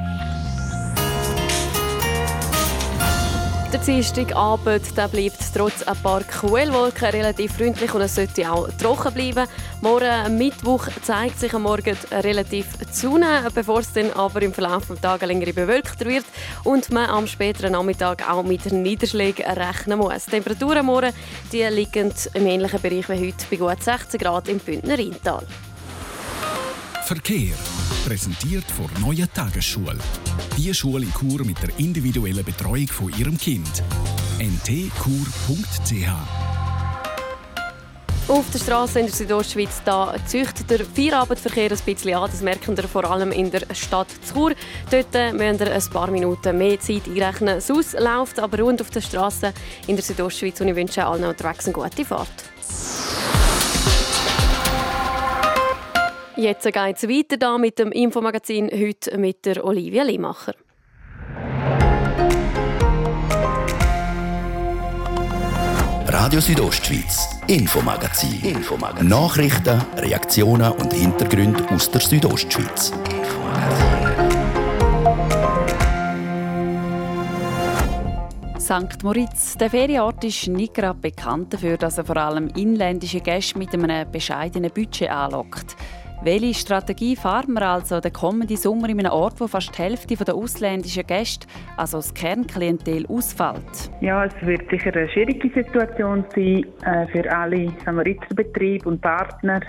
Dienstagabend 3.87 4.97
der 4.97 5.07
bleibt 5.07 5.55
trotz 5.55 5.85
ein 5.85 5.97
paar 6.03 6.25
Quellwolken 6.25 7.11
relativ 7.11 7.53
freundlich 7.53 7.95
und 7.95 8.01
es 8.01 8.17
sollte 8.17 8.51
auch 8.51 8.69
trocken 8.83 9.15
bleiben. 9.15 9.49
Morgen 9.81 10.37
Mittwoch 10.37 10.89
zeigt 11.03 11.39
sich 11.39 11.55
am 11.55 11.63
Morgen 11.63 11.97
relativ 12.11 12.67
Sonne, 12.91 13.47
bevor 13.55 13.79
es 13.79 13.93
dann 13.93 14.11
aber 14.11 14.43
im 14.43 14.53
Verlauf 14.53 14.89
des 14.89 15.01
Tages 15.01 15.29
länger 15.29 15.53
bewölkter 15.53 16.07
wird 16.07 16.25
und 16.65 16.91
man 16.91 17.09
am 17.09 17.29
späteren 17.29 17.73
Nachmittag 17.73 18.29
auch 18.29 18.43
mit 18.43 18.73
Niederschlägen 18.73 19.47
rechnen 19.47 19.99
muss. 19.99 20.25
Die 20.25 20.31
Temperaturen 20.33 20.85
morgen 20.85 21.13
die 21.53 21.63
liegen 21.63 22.13
im 22.35 22.47
ähnlichen 22.47 22.81
Bereich 22.81 23.09
wie 23.09 23.29
heute 23.29 23.47
bei 23.49 23.57
gut 23.57 23.85
16 23.85 24.19
Grad 24.19 24.49
im 24.49 24.59
Bündner 24.59 24.99
Rheintal. 24.99 25.47
Verkehr. 27.05 27.55
Präsentiert 28.07 28.65
von 28.71 28.87
Neue 29.01 29.29
Tagesschule. 29.29 29.99
Die 30.57 30.73
Schule 30.73 31.07
in 31.07 31.13
Chur 31.13 31.45
mit 31.45 31.61
der 31.61 31.71
individuellen 31.79 32.45
Betreuung 32.45 32.87
von 32.87 33.13
Ihrem 33.19 33.37
Kind. 33.37 33.83
ntkur.ch 34.39 36.07
auf 38.29 38.51
der 38.51 38.59
Straße 38.59 38.99
in 39.01 39.07
der 39.07 39.15
Südostschweiz 39.15 39.83
da 39.85 40.15
züchtet 40.27 40.69
der 40.71 40.85
Feierabendverkehr 40.85 41.71
ein 41.71 41.79
bisschen 41.85 42.15
an. 42.15 42.29
Das 42.31 42.43
merken 42.43 42.77
wir 42.77 42.89
vor 42.89 43.05
allem 43.05 43.31
in 43.31 43.53
der 43.53 43.63
Stadt 43.73 44.09
Chur. 44.33 44.53
Dort 44.91 45.15
müssen 45.35 45.61
wir 45.61 45.73
ein 45.73 45.91
paar 45.93 46.11
Minuten 46.11 46.59
mehr 46.59 46.79
Zeit 46.81 47.07
einrechnen. 47.07 47.61
Sonst 47.61 47.93
läuft 47.99 48.41
aber 48.41 48.61
rund 48.61 48.81
auf 48.81 48.91
der 48.91 49.01
Straße 49.01 49.53
in 49.87 49.95
der 49.97 50.05
Südostschweiz 50.05 50.61
und 50.61 50.69
ich 50.69 50.77
wünsche 50.77 51.05
allen 51.05 51.25
unterwegs 51.25 51.67
eine 51.67 51.73
gute 51.73 52.05
Fahrt. 52.05 52.29
Jetzt 56.39 56.65
geht 56.65 56.97
es 56.97 57.09
weiter 57.09 57.39
da 57.39 57.57
mit 57.57 57.79
dem 57.79 57.91
Infomagazin, 57.93 58.71
heute 58.71 59.17
mit 59.17 59.47
der 59.47 59.65
Olivia 59.65 60.03
Limacher. 60.03 60.53
Radio 66.07 66.41
Südostschweiz, 66.41 67.41
Infomagazin. 67.47 68.39
Infomagazin. 68.43 69.09
Nachrichten, 69.09 69.81
Reaktionen 69.97 70.73
und 70.73 70.93
Hintergründe 70.93 71.67
aus 71.71 71.91
der 71.91 72.03
Südostschweiz. 72.03 72.93
St. 78.61 79.03
Moritz. 79.03 79.57
Der 79.57 79.71
Ferienort 79.71 80.23
ist 80.23 80.49
nicht 80.49 80.75
gerade 80.75 80.99
bekannt 80.99 81.55
dafür, 81.55 81.79
dass 81.79 81.97
er 81.97 82.05
vor 82.05 82.19
allem 82.19 82.49
inländische 82.49 83.21
Gäste 83.21 83.59
mit 83.59 83.73
einem 83.73 84.11
bescheidenen 84.11 84.71
Budget 84.71 85.09
anlockt. 85.09 85.77
Welche 86.23 86.55
Strategie 86.55 87.15
fahren 87.15 87.53
wir 87.53 87.63
also 87.63 88.01
den 88.01 88.13
kommenden 88.13 88.57
Sommer 88.57 88.89
in 88.89 88.99
einem 88.99 89.13
Ort, 89.13 89.41
wo 89.41 89.47
fast 89.47 89.77
die 89.77 89.83
Hälfte 89.83 90.17
der 90.17 90.35
ausländischen 90.35 91.07
Gäste, 91.07 91.47
also 91.77 91.99
das 91.99 92.15
Kernklientel, 92.15 93.07
ausfällt? 93.07 93.91
Ja, 94.01 94.25
es 94.25 94.35
wird 94.47 94.69
sicher 94.71 94.95
eine 94.95 95.09
schwierige 95.11 95.49
Situation 95.51 96.25
sein 96.35 96.65
äh, 96.85 97.07
für 97.09 97.31
alle 97.31 97.71
Samariterbetriebe 97.85 98.89
und 98.89 99.01
Partner. 99.01 99.61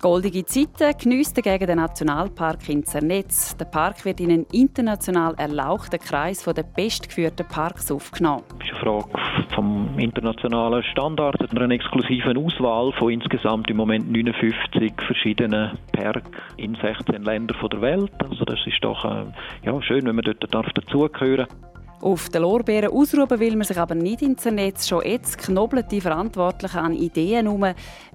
Goldige 0.00 0.44
Zeiten 0.44 0.96
genießt 0.98 1.42
gegen 1.42 1.66
den 1.66 1.78
Nationalpark 1.78 2.68
in 2.68 2.84
Zernetz. 2.84 3.56
Der 3.56 3.64
Park 3.64 4.04
wird 4.04 4.20
in 4.20 4.30
einen 4.30 4.46
international 4.52 5.34
erlauchten 5.38 5.98
Kreis 5.98 6.44
der 6.44 6.62
bestgeführten 6.62 7.46
Parks 7.48 7.90
aufgenommen. 7.90 8.44
Das 8.58 8.68
ist 8.68 8.74
eine 8.74 8.80
Frage 8.80 9.08
vom 9.54 9.98
internationalen 9.98 10.82
Standard 10.84 11.40
und 11.40 11.58
einer 11.58 11.74
exklusiven 11.74 12.36
Auswahl 12.36 12.92
von 12.98 13.10
insgesamt 13.10 13.70
im 13.70 13.78
Moment 13.78 14.10
59 14.12 14.92
verschiedenen 15.06 15.78
Parks 15.92 16.30
in 16.58 16.74
16 16.74 17.22
Ländern 17.22 17.56
der 17.70 17.80
Welt. 17.80 18.12
Also 18.22 18.44
das 18.44 18.58
ist 18.66 18.82
doch 18.82 19.02
äh, 19.04 19.24
ja, 19.64 19.82
schön, 19.82 20.04
wenn 20.06 20.16
man 20.16 20.24
dort 20.24 20.44
dazugehören 20.52 21.46
darf. 21.48 21.75
Auf 22.00 22.28
den 22.28 22.42
Lorbeeren 22.42 22.92
ausruhen 22.92 23.40
will 23.40 23.56
man 23.56 23.66
sich 23.66 23.78
aber 23.78 23.94
nicht 23.94 24.22
ins 24.22 24.44
Netz. 24.44 24.86
Schon 24.86 25.04
jetzt 25.04 25.38
knobeln 25.38 25.86
die 25.90 26.00
Verantwortlichen 26.00 26.78
an 26.78 26.92
Ideen 26.92 27.48
um, 27.48 27.64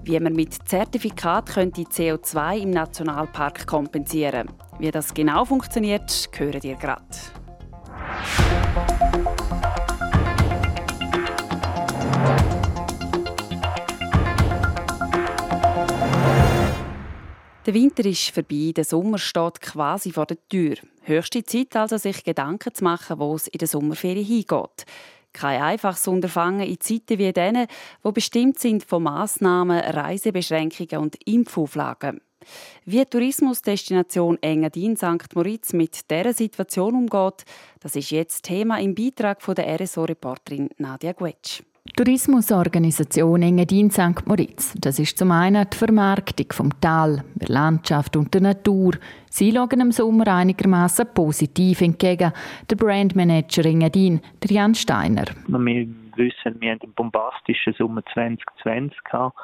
wie 0.04 0.20
man 0.20 0.34
mit 0.34 0.70
Zertifikat 0.70 1.48
könnte 1.48 1.82
CO2 1.82 2.60
im 2.60 2.70
Nationalpark 2.70 3.66
kompensieren. 3.66 4.50
Wie 4.80 4.92
das 4.92 5.14
genau 5.14 5.46
funktioniert, 5.46 6.30
hören 6.38 6.62
ihr 6.64 6.76
gerade. 6.76 7.06
Der 17.68 17.76
Winter 17.76 18.04
ist 18.06 18.32
vorbei, 18.32 18.72
der 18.76 18.84
Sommer 18.84 19.20
steht 19.20 19.62
quasi 19.62 20.12
vor 20.12 20.26
der 20.26 20.38
Tür. 20.50 20.78
Höchste 21.04 21.44
Zeit 21.44 21.76
also, 21.76 21.98
sich 21.98 22.24
Gedanken 22.24 22.74
zu 22.74 22.84
machen, 22.84 23.20
wo 23.20 23.36
es 23.36 23.48
in 23.48 23.60
der 23.60 23.68
Sommerferien 23.68 24.26
hingeht. 24.26 24.86
Kein 25.32 25.62
einfaches 25.62 26.08
Unterfangen 26.08 26.68
in 26.68 26.80
Zeiten 26.80 27.20
wie 27.20 27.32
denen, 27.32 27.68
wo 28.02 28.12
bestimmt 28.12 28.58
sind 28.58 28.84
von 28.84 29.04
Massnahmen, 29.04 29.80
Reisebeschränkungen 29.80 31.04
und 31.04 31.28
Impfauflagen. 31.28 32.22
Wie 32.86 32.98
die 32.98 33.06
Tourismusdestination 33.06 34.40
Engadin 34.42 34.98
St. 34.98 35.36
Moritz 35.36 35.74
mit 35.74 36.10
dieser 36.10 36.34
Situation 36.34 36.96
umgeht, 36.96 37.46
das 37.80 37.96
ist 37.96 38.10
jetzt 38.10 38.42
Thema 38.42 38.80
im 38.80 38.96
Beitrag 38.96 39.40
von 39.40 39.54
der 39.54 39.80
RSO-Reporterin 39.80 40.70
Nadia 40.80 41.12
Guetsch. 41.12 41.62
Tourismusorganisation 41.96 43.42
Engadin 43.42 43.90
St. 43.90 44.26
Moritz. 44.26 44.74
Das 44.80 45.00
ist 45.00 45.18
zum 45.18 45.32
einen 45.32 45.68
die 45.68 45.78
Vermarktung 45.78 46.46
vom 46.52 46.80
Tal, 46.80 47.24
der 47.36 47.50
Landschaft 47.50 48.16
und 48.16 48.34
der 48.34 48.42
Natur. 48.42 48.94
Sie 49.30 49.52
schauen 49.52 49.82
im 49.82 49.92
Sommer 49.92 50.28
einigermaßen 50.28 51.08
positiv 51.14 51.82
entgegen. 51.82 52.34
Der 52.70 52.76
Brandmanager 52.76 53.66
Engadin, 53.66 54.22
der 54.44 54.52
Jan 54.52 54.76
Steiner. 54.76 55.26
Wir 55.48 55.88
wissen, 56.16 56.62
wir 56.62 56.72
haben 56.72 56.82
einen 56.82 56.94
bombastischen 56.94 57.74
Sommer 57.74 58.04
2020 58.14 59.04
gehabt 59.04 59.36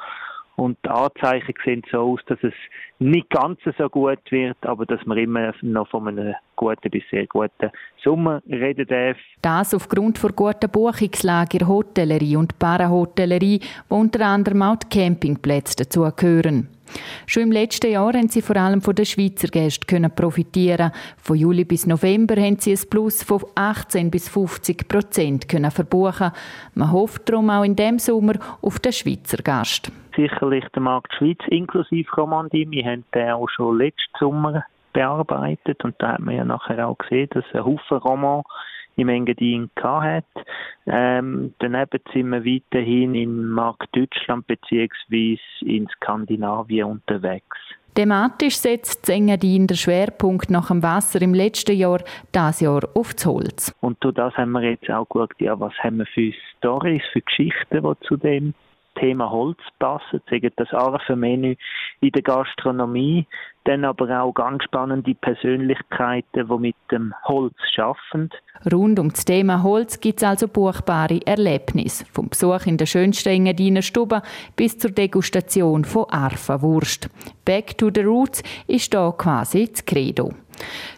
und 0.58 0.76
die 0.84 0.90
Anzeichen 0.90 1.54
sehen 1.64 1.82
so 1.90 1.98
aus, 1.98 2.20
dass 2.26 2.38
es 2.42 2.52
nicht 2.98 3.30
ganz 3.30 3.60
so 3.78 3.88
gut 3.88 4.18
wird, 4.30 4.56
aber 4.62 4.86
dass 4.86 5.06
man 5.06 5.16
immer 5.16 5.52
noch 5.62 5.88
von 5.88 6.08
einem 6.08 6.34
guten 6.56 6.90
bis 6.90 7.04
sehr 7.10 7.28
guten 7.28 7.70
Sommer 8.02 8.42
reden 8.48 8.86
darf. 8.88 9.16
Das 9.40 9.72
aufgrund 9.72 10.18
von 10.18 10.34
guten 10.34 10.68
Buchungslage 10.68 11.58
in 11.58 11.68
Hotellerie 11.68 12.36
und 12.36 12.58
Parahotellerie, 12.58 13.60
wo 13.88 13.96
unter 13.96 14.26
anderem 14.26 14.62
auch 14.62 14.76
die 14.76 14.88
Campingplätze 14.88 15.76
dazugehören. 15.76 16.66
Schon 17.26 17.44
im 17.44 17.52
letzten 17.52 17.92
Jahr 17.92 18.14
haben 18.14 18.28
sie 18.28 18.42
vor 18.42 18.56
allem 18.56 18.80
von 18.80 18.94
den 18.94 19.06
Schweizer 19.06 19.48
Gästen 19.48 20.10
profitieren. 20.10 20.90
Von 21.18 21.36
Juli 21.36 21.64
bis 21.64 21.86
November 21.86 22.34
haben 22.34 22.58
sie 22.58 22.72
ein 22.72 22.90
Plus 22.90 23.22
von 23.22 23.44
18 23.54 24.10
bis 24.10 24.28
50 24.28 24.88
Prozent 24.88 25.46
verbuchen. 25.70 26.32
Man 26.74 26.90
hofft 26.90 27.28
darum 27.28 27.50
auch 27.50 27.64
in 27.64 27.76
diesem 27.76 27.98
Sommer 27.98 28.34
auf 28.60 28.80
den 28.80 28.92
Schweizer 28.92 29.38
Gast. 29.38 29.92
Sicherlich 30.18 30.64
der 30.74 30.82
Markt 30.82 31.14
Schweiz 31.14 31.38
inklusive 31.46 32.10
Romandie. 32.16 32.68
Wir 32.68 32.84
haben 32.84 33.04
den 33.14 33.30
auch 33.30 33.48
schon 33.48 33.78
letzten 33.78 34.18
Sommer 34.18 34.64
bearbeitet 34.92 35.84
und 35.84 35.94
da 36.00 36.14
hat 36.14 36.18
man 36.18 36.34
ja 36.34 36.44
nachher 36.44 36.88
auch 36.88 36.98
gesehen, 36.98 37.28
dass 37.30 37.44
ein 37.52 37.64
Haufen 37.64 37.98
Roman 37.98 38.42
im 38.96 39.10
Engadin 39.10 39.70
hat. 39.80 40.24
Ähm, 40.86 41.54
daneben 41.60 42.00
sind 42.12 42.30
wir 42.30 42.44
weiterhin 42.44 43.14
im 43.14 43.50
Markt 43.50 43.94
Deutschland 43.94 44.44
bzw. 44.48 45.38
in 45.60 45.86
Skandinavien 45.86 46.86
unterwegs. 46.86 47.56
Thematisch 47.94 48.56
setzt 48.56 49.08
Engadin 49.08 49.68
den 49.68 49.76
Schwerpunkt 49.76 50.50
nach 50.50 50.66
dem 50.66 50.82
Wasser 50.82 51.22
im 51.22 51.32
letzten 51.32 51.76
Jahr, 51.76 52.00
das 52.32 52.60
Jahr 52.60 52.80
auf 52.94 53.14
das 53.14 53.24
Holz. 53.26 53.72
Und 53.82 54.02
durch 54.02 54.16
das 54.16 54.36
haben 54.36 54.50
wir 54.50 54.62
jetzt 54.62 54.90
auch 54.90 55.08
geschaut, 55.08 55.34
ja, 55.38 55.58
was 55.60 55.74
haben 55.78 55.98
wir 55.98 56.06
für 56.06 56.32
Stories, 56.56 57.02
für 57.12 57.20
Geschichten, 57.20 57.82
die 57.84 58.06
zu 58.06 58.16
dem 58.16 58.54
Thema 58.98 59.30
Holz 59.30 59.58
passen, 59.78 60.20
sagen 60.28 60.50
das 60.56 60.72
Arfe-Menü 60.72 61.56
in 62.00 62.10
der 62.10 62.22
Gastronomie, 62.22 63.26
dann 63.64 63.84
aber 63.84 64.22
auch 64.22 64.32
ganz 64.32 64.64
spannende 64.64 65.14
Persönlichkeiten, 65.14 66.48
die 66.48 66.58
mit 66.58 66.76
dem 66.90 67.14
Holz 67.24 67.54
arbeiten. 67.76 68.30
Rund 68.72 68.98
um 68.98 69.10
das 69.10 69.24
Thema 69.24 69.62
Holz 69.62 70.00
gibt 70.00 70.22
es 70.22 70.28
also 70.28 70.48
buchbare 70.48 71.20
Erlebnisse. 71.26 72.04
Vom 72.12 72.28
Besuch 72.28 72.66
in 72.66 72.76
der 72.76 72.86
schönsten 72.86 73.28
Engadiner 73.28 73.82
Stube 73.82 74.22
bis 74.56 74.78
zur 74.78 74.90
Degustation 74.90 75.84
von 75.84 76.04
Arfa-Wurst. 76.04 77.10
Back 77.44 77.76
to 77.78 77.90
the 77.94 78.02
Roots 78.02 78.42
ist 78.66 78.94
da 78.94 79.12
quasi 79.12 79.68
das 79.70 79.84
Credo. 79.84 80.32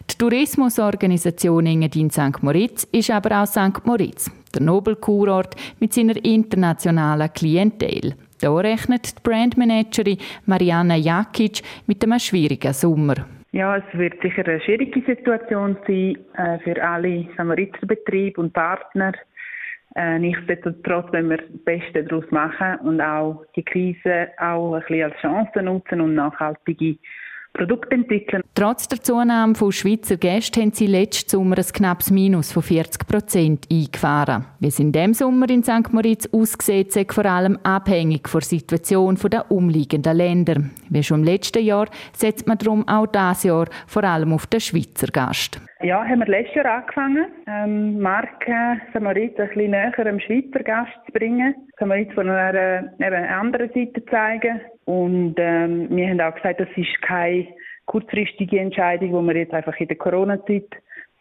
Die 0.09 0.17
Tourismusorganisation 0.17 1.65
Engadin 1.65 2.09
St. 2.09 2.41
Moritz 2.41 2.83
ist 2.91 3.11
aber 3.11 3.41
auch 3.41 3.47
St. 3.47 3.85
Moritz, 3.85 4.31
der 4.53 4.61
Nobelkurort 4.61 5.55
mit 5.79 5.93
seiner 5.93 6.23
internationalen 6.23 7.31
Klientel. 7.33 8.15
Da 8.41 8.53
rechnet 8.55 9.17
die 9.17 9.21
Brandmanagerin 9.23 10.17
Marianne 10.45 10.97
Jakic 10.97 11.61
mit 11.85 12.03
einem 12.03 12.19
schwierigen 12.19 12.73
Sommer. 12.73 13.15
Ja, 13.51 13.77
es 13.77 13.83
wird 13.97 14.21
sicher 14.21 14.47
eine 14.47 14.61
schwierige 14.61 15.01
Situation 15.01 15.77
sein 15.85 16.17
äh, 16.37 16.57
für 16.59 16.81
alle 16.81 17.27
Samariterbetriebe 17.35 18.39
und 18.39 18.53
Partner. 18.53 19.11
Äh, 19.95 20.19
nichtsdestotrotz, 20.19 21.07
wenn 21.11 21.29
wir 21.29 21.37
das 21.37 21.63
Beste 21.65 22.05
daraus 22.05 22.23
machen 22.31 22.79
und 22.83 23.01
auch 23.01 23.43
die 23.55 23.63
Krise 23.63 24.29
auch 24.37 24.73
ein 24.75 24.81
bisschen 24.81 25.03
als 25.03 25.15
Chance 25.21 25.61
nutzen 25.61 25.99
und 25.99 26.15
nachhaltige 26.15 26.97
Produkte 27.53 27.95
entwickeln. 27.95 28.41
Trotz 28.55 28.87
der 28.87 29.01
Zunahme 29.01 29.55
von 29.55 29.71
Schweizer 29.71 30.17
Gästen 30.17 30.61
haben 30.61 30.71
sie 30.71 30.87
letzten 30.87 31.29
Sommer 31.29 31.57
ein 31.57 31.63
knappes 31.63 32.11
Minus 32.11 32.51
von 32.51 32.63
40 32.63 33.07
Prozent 33.07 33.67
eingefahren. 33.71 34.45
Wie 34.59 34.67
es 34.67 34.79
in 34.79 34.91
diesem 34.91 35.13
Sommer 35.13 35.49
in 35.49 35.63
St. 35.63 35.91
Moritz 35.91 36.29
aussieht, 36.31 36.95
ist 36.95 37.13
vor 37.13 37.25
allem 37.25 37.57
abhängig 37.63 38.27
von 38.27 38.39
der 38.39 38.47
Situation 38.47 39.17
der 39.31 39.51
umliegenden 39.51 40.15
Länder. 40.15 40.55
Wie 40.89 41.03
schon 41.03 41.21
im 41.21 41.25
letzten 41.25 41.63
Jahr 41.63 41.87
setzt 42.13 42.47
man 42.47 42.57
darum 42.57 42.87
auch 42.87 43.07
dieses 43.07 43.43
Jahr 43.43 43.67
vor 43.87 44.03
allem 44.03 44.33
auf 44.33 44.47
den 44.47 44.59
Schweizer 44.59 45.07
Gast. 45.07 45.61
Ja, 45.83 46.03
haben 46.05 46.19
wir 46.19 46.27
letztes 46.27 46.55
Jahr 46.55 46.77
angefangen, 46.77 47.25
ähm, 47.47 47.99
Marke 47.99 48.81
Samarit 48.93 49.39
ein 49.39 49.47
bisschen 49.47 49.71
näher 49.71 50.05
am 50.05 50.19
Schweizer 50.19 50.63
Gast 50.63 50.91
zu 51.07 51.11
bringen. 51.11 51.55
Samarit 51.79 52.13
von 52.13 52.29
einer 52.29 52.83
eben 52.99 53.25
anderen 53.25 53.69
Seite 53.73 54.05
zeigen. 54.05 54.61
Und 54.85 55.35
ähm, 55.37 55.87
wir 55.89 56.09
haben 56.09 56.21
auch 56.21 56.35
gesagt, 56.35 56.59
das 56.59 56.69
ist 56.75 57.01
keine 57.01 57.47
kurzfristige 57.85 58.59
Entscheidung, 58.59 59.09
die 59.09 59.33
wir 59.33 59.41
jetzt 59.41 59.53
einfach 59.53 59.77
in 59.79 59.87
der 59.87 59.97
Corona-Zeit 59.97 60.69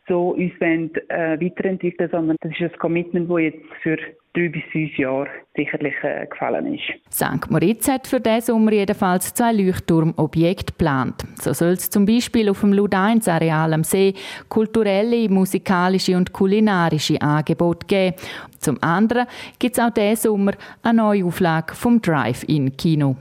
so 0.08 0.30
uns 0.30 0.52
wollen, 0.60 0.90
äh, 1.08 1.40
weiterentwickeln, 1.40 2.10
sondern 2.10 2.36
das 2.40 2.52
ist 2.52 2.60
ein 2.60 2.78
Commitment, 2.78 3.30
das 3.30 3.40
jetzt 3.40 3.64
für 3.82 3.96
drei 4.34 4.48
bis 4.48 4.62
fünf 4.72 4.96
Jahre 4.98 5.28
sicherlich 5.56 5.94
äh, 6.02 6.26
gefallen 6.26 6.74
ist. 6.74 6.82
St. 7.12 7.50
Moritz 7.50 7.88
hat 7.88 8.06
für 8.06 8.20
diesen 8.20 8.40
Sommer 8.40 8.72
jedenfalls 8.72 9.32
zwei 9.34 9.52
Leuchtturmobjekte 9.52 10.72
geplant. 10.72 11.24
So 11.36 11.52
soll 11.52 11.72
es 11.72 11.90
zum 11.90 12.06
Beispiel 12.06 12.48
auf 12.48 12.60
dem 12.60 12.72
Ludeins-Areal 12.72 13.72
am 13.72 13.84
See 13.84 14.14
kulturelle, 14.48 15.28
musikalische 15.28 16.16
und 16.16 16.32
kulinarische 16.32 17.20
Angebote 17.20 17.86
geben. 17.86 18.16
Zum 18.58 18.78
anderen 18.82 19.26
gibt 19.58 19.78
es 19.78 19.82
auch 19.82 19.90
diesen 19.90 20.16
Sommer 20.16 20.52
eine 20.82 20.98
Neuauflage 20.98 21.74
vom 21.74 22.00
Drive-In-Kino. 22.02 23.16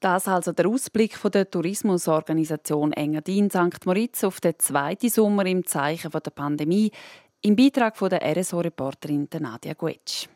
Das 0.00 0.28
also 0.28 0.52
der 0.52 0.66
Ausblick 0.66 1.14
von 1.14 1.30
der 1.30 1.50
Tourismusorganisation 1.50 2.94
Engadin 2.94 3.50
St. 3.50 3.84
Moritz 3.84 4.24
auf 4.24 4.40
den 4.40 4.58
zweiten 4.58 5.10
Sommer 5.10 5.44
im 5.44 5.66
Zeichen 5.66 6.10
der 6.10 6.30
Pandemie 6.30 6.90
im 7.42 7.54
Beitrag 7.54 7.98
von 7.98 8.08
der 8.08 8.22
RSO-Reporterin 8.22 9.28
Nadia 9.38 9.74
Guetsch. 9.74 10.26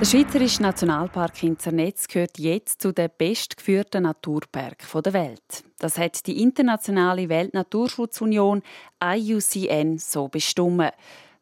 Der 0.00 0.04
Schweizerische 0.04 0.62
Nationalpark 0.62 1.42
in 1.42 1.58
Zernetz 1.58 2.06
gehört 2.06 2.38
jetzt 2.38 2.82
zu 2.82 2.92
den 2.92 3.10
bestgeführten 3.18 4.04
Naturparken 4.04 5.02
der 5.02 5.12
Welt. 5.12 5.64
Das 5.80 5.98
hat 5.98 6.24
die 6.28 6.40
Internationale 6.40 7.28
Weltnaturschutzunion 7.28 8.62
IUCN 9.02 9.98
so 9.98 10.28
bestimmt. 10.28 10.92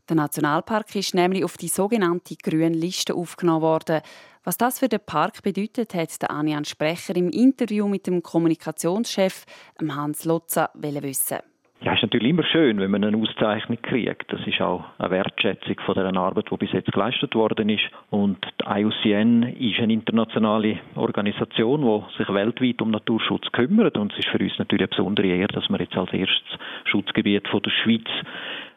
Der 0.08 0.16
Nationalpark 0.16 0.96
ist 0.96 1.12
nämlich 1.12 1.44
auf 1.44 1.58
die 1.58 1.68
sogenannte 1.68 2.34
grüne 2.36 2.74
Liste 2.74 3.14
aufgenommen 3.14 3.60
worden. 3.60 4.00
Was 4.42 4.56
das 4.56 4.78
für 4.78 4.88
den 4.88 5.00
Park 5.04 5.42
bedeutet, 5.42 5.92
hat 5.92 6.22
der 6.22 6.30
Anian 6.30 6.64
Sprecher 6.64 7.14
im 7.14 7.28
Interview 7.28 7.86
mit 7.86 8.06
dem 8.06 8.22
Kommunikationschef 8.22 9.44
Hans 9.86 10.24
Lotzer 10.24 10.70
wissen. 10.72 11.40
Ja, 11.86 11.92
ist 11.92 12.02
natürlich 12.02 12.30
immer 12.30 12.42
schön, 12.42 12.80
wenn 12.80 12.90
man 12.90 13.04
eine 13.04 13.16
Auszeichnung 13.16 13.78
kriegt. 13.80 14.32
Das 14.32 14.44
ist 14.44 14.60
auch 14.60 14.86
eine 14.98 15.12
Wertschätzung 15.12 15.76
von 15.86 15.94
der 15.94 16.12
Arbeit, 16.16 16.50
die 16.50 16.56
bis 16.56 16.72
jetzt 16.72 16.90
geleistet 16.90 17.36
worden 17.36 17.68
ist. 17.68 17.84
Und 18.10 18.44
die 18.60 18.80
IUCN 18.80 19.44
ist 19.44 19.78
eine 19.78 19.92
internationale 19.92 20.80
Organisation, 20.96 21.82
die 21.82 22.18
sich 22.18 22.28
weltweit 22.34 22.82
um 22.82 22.90
Naturschutz 22.90 23.52
kümmert. 23.52 23.96
Und 23.98 24.12
es 24.12 24.18
ist 24.18 24.28
für 24.30 24.40
uns 24.40 24.58
natürlich 24.58 24.88
eine 24.88 24.96
besondere 24.96 25.28
Ehre, 25.28 25.46
dass 25.46 25.68
wir 25.68 25.78
jetzt 25.78 25.96
als 25.96 26.12
erstes 26.12 26.58
Schutzgebiet 26.86 27.46
von 27.46 27.62
der 27.62 27.70
Schweiz 27.70 28.08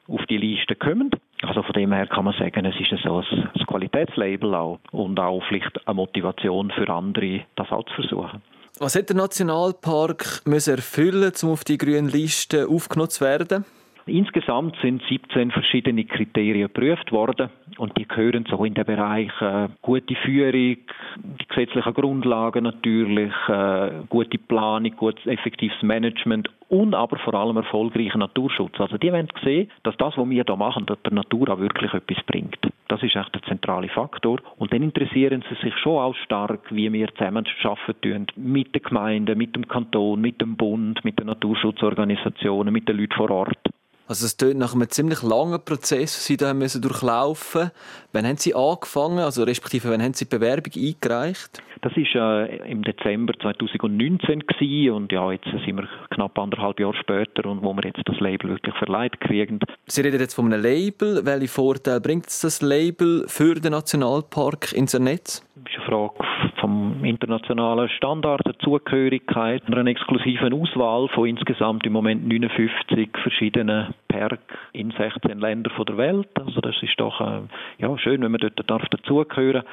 auf 0.08 0.24
die 0.28 0.38
Liste 0.38 0.76
kommen. 0.76 1.10
Also 1.42 1.64
von 1.64 1.74
dem 1.74 1.92
her 1.92 2.06
kann 2.06 2.26
man 2.26 2.36
sagen, 2.36 2.64
es 2.66 2.80
ist 2.80 2.94
so 3.02 3.24
ein 3.24 3.66
Qualitätslabel 3.66 4.54
auch 4.54 4.78
und 4.92 5.20
auch 5.20 5.42
vielleicht 5.46 5.88
eine 5.88 5.96
Motivation 5.96 6.70
für 6.70 6.88
andere, 6.88 7.42
das 7.56 7.72
auch 7.72 7.86
zu 7.86 7.94
versuchen. 7.96 8.44
Was 8.78 8.96
hat 8.96 9.10
der 9.10 9.16
Nationalpark 9.16 10.42
müssen 10.46 10.76
erfüllen, 10.76 11.34
um 11.44 11.50
auf 11.50 11.64
die 11.64 11.78
grüne 11.78 12.10
Liste 12.10 12.68
aufgenommen 12.68 13.10
zu 13.10 13.26
werden? 13.26 13.66
Insgesamt 14.06 14.76
sind 14.82 15.04
17 15.08 15.52
verschiedene 15.52 16.04
Kriterien 16.06 16.68
geprüft 16.68 17.12
worden 17.12 17.50
und 17.78 17.96
die 17.98 18.08
gehören 18.08 18.46
so 18.50 18.64
in 18.66 18.74
den 18.74 18.86
Bereich 18.86 19.30
äh, 19.42 19.68
gute 19.82 20.16
Führung, 20.16 20.78
die 21.18 21.48
gesetzlichen 21.48 21.94
Grundlagen 21.94 22.64
natürlich, 22.64 23.32
äh, 23.48 23.92
gute 24.10 24.38
Planung, 24.38 24.96
gutes 24.96 25.26
effektives 25.26 25.82
Management 25.82 26.50
und 26.70 26.96
aber 26.96 27.18
vor 27.20 27.34
allem 27.36 27.58
erfolgreichen 27.58 28.20
Naturschutz. 28.20 28.80
Also 28.80 28.98
die 28.98 29.12
wollen 29.12 29.30
sehen, 29.44 29.70
dass 29.84 29.96
das, 29.98 30.18
was 30.18 30.30
wir 30.30 30.44
hier 30.44 30.56
machen, 30.56 30.86
der 30.88 31.14
Natur 31.14 31.50
auch 31.50 31.60
wirklich 31.60 31.94
etwas 31.94 32.24
bringt. 32.26 32.58
Das 32.90 33.04
ist 33.04 33.16
echt 33.16 33.36
der 33.36 33.44
zentrale 33.44 33.88
Faktor. 33.88 34.40
Und 34.58 34.74
dann 34.74 34.82
interessieren 34.82 35.44
sie 35.48 35.56
sich 35.64 35.78
schon 35.78 36.00
auch 36.00 36.16
stark, 36.16 36.76
wie 36.76 36.92
wir 36.92 37.08
zusammen 37.14 37.46
arbeiten 37.64 38.26
mit 38.36 38.74
den 38.74 38.82
Gemeinden, 38.82 39.38
mit 39.38 39.56
dem 39.56 39.68
Kanton, 39.68 40.20
mit 40.20 40.42
dem 40.42 40.58
Bund, 40.58 41.06
mit 41.06 41.20
den 41.20 41.28
Naturschutzorganisationen, 41.28 42.74
mit 42.74 42.90
den 42.90 42.98
Leuten 42.98 43.14
vor 43.14 43.30
Ort. 43.30 43.60
Also 44.10 44.26
es 44.26 44.38
tönt 44.38 44.58
nach 44.58 44.74
einem 44.74 44.90
ziemlich 44.90 45.22
langen 45.22 45.64
Prozess, 45.64 46.26
den 46.26 46.34
Sie 46.34 46.38
da 46.38 46.56
müssen 46.56 46.82
durchlaufen. 46.82 47.70
Wann 48.12 48.26
haben 48.26 48.38
Sie 48.38 48.56
angefangen, 48.56 49.20
also 49.20 49.44
respektive 49.44 49.92
wann 49.92 50.02
haben 50.02 50.16
Sie 50.16 50.26
die 50.26 50.36
Bewerbung 50.36 50.74
eingereicht? 50.76 51.62
Das 51.82 51.96
war 51.96 52.50
äh, 52.50 52.72
im 52.72 52.84
Dezember 52.84 53.34
2019 53.40 54.48
gewesen, 54.48 54.96
und 54.96 55.12
ja, 55.12 55.32
jetzt 55.32 55.46
sind 55.46 55.78
wir 55.78 55.88
knapp 56.10 56.40
anderthalb 56.40 56.80
Jahre 56.80 56.96
später 56.96 57.48
und 57.48 57.62
wo 57.62 57.72
wir 57.76 57.84
jetzt 57.84 58.02
das 58.04 58.20
Label 58.20 58.50
wirklich 58.50 58.74
verleiht 58.78 59.22
kriegen. 59.22 59.60
Sie 59.86 60.02
reden 60.02 60.20
jetzt 60.20 60.34
von 60.34 60.52
einem 60.52 60.64
Label. 60.64 61.24
Welche 61.24 61.48
Vorteile 61.48 62.02
bringt 62.02 62.26
das 62.26 62.64
Label 62.64 63.26
für 63.28 63.54
den 63.54 63.74
Nationalpark 63.74 64.74
ins 64.74 64.98
Netz? 64.98 65.48
Das 65.54 65.72
ist 65.72 65.80
eine 65.82 65.86
Frage 65.86 66.49
vom 66.60 67.04
internationalen 67.04 67.90
Standard, 67.90 68.46
der 68.46 68.58
Zugehörigkeit, 68.60 69.64
einer 69.68 69.86
exklusiven 69.88 70.54
Auswahl 70.54 71.08
von 71.10 71.28
insgesamt 71.28 71.86
im 71.86 71.94
Moment 71.94 72.28
59 72.28 73.10
verschiedenen 73.22 73.94
Park 74.08 74.40
in 74.74 74.92
16 74.92 75.40
Ländern 75.40 75.86
der 75.88 75.98
Welt. 75.98 76.30
Also 76.36 76.62
das 76.62 76.76
ist 76.82 77.00
doch 77.00 77.20
äh, 77.22 77.42
ja, 77.80 77.98
schön, 77.98 78.22
wenn 78.22 78.32
man 78.32 78.42
dort 78.42 78.70
darf 78.70 78.86
dazugehören 78.90 79.64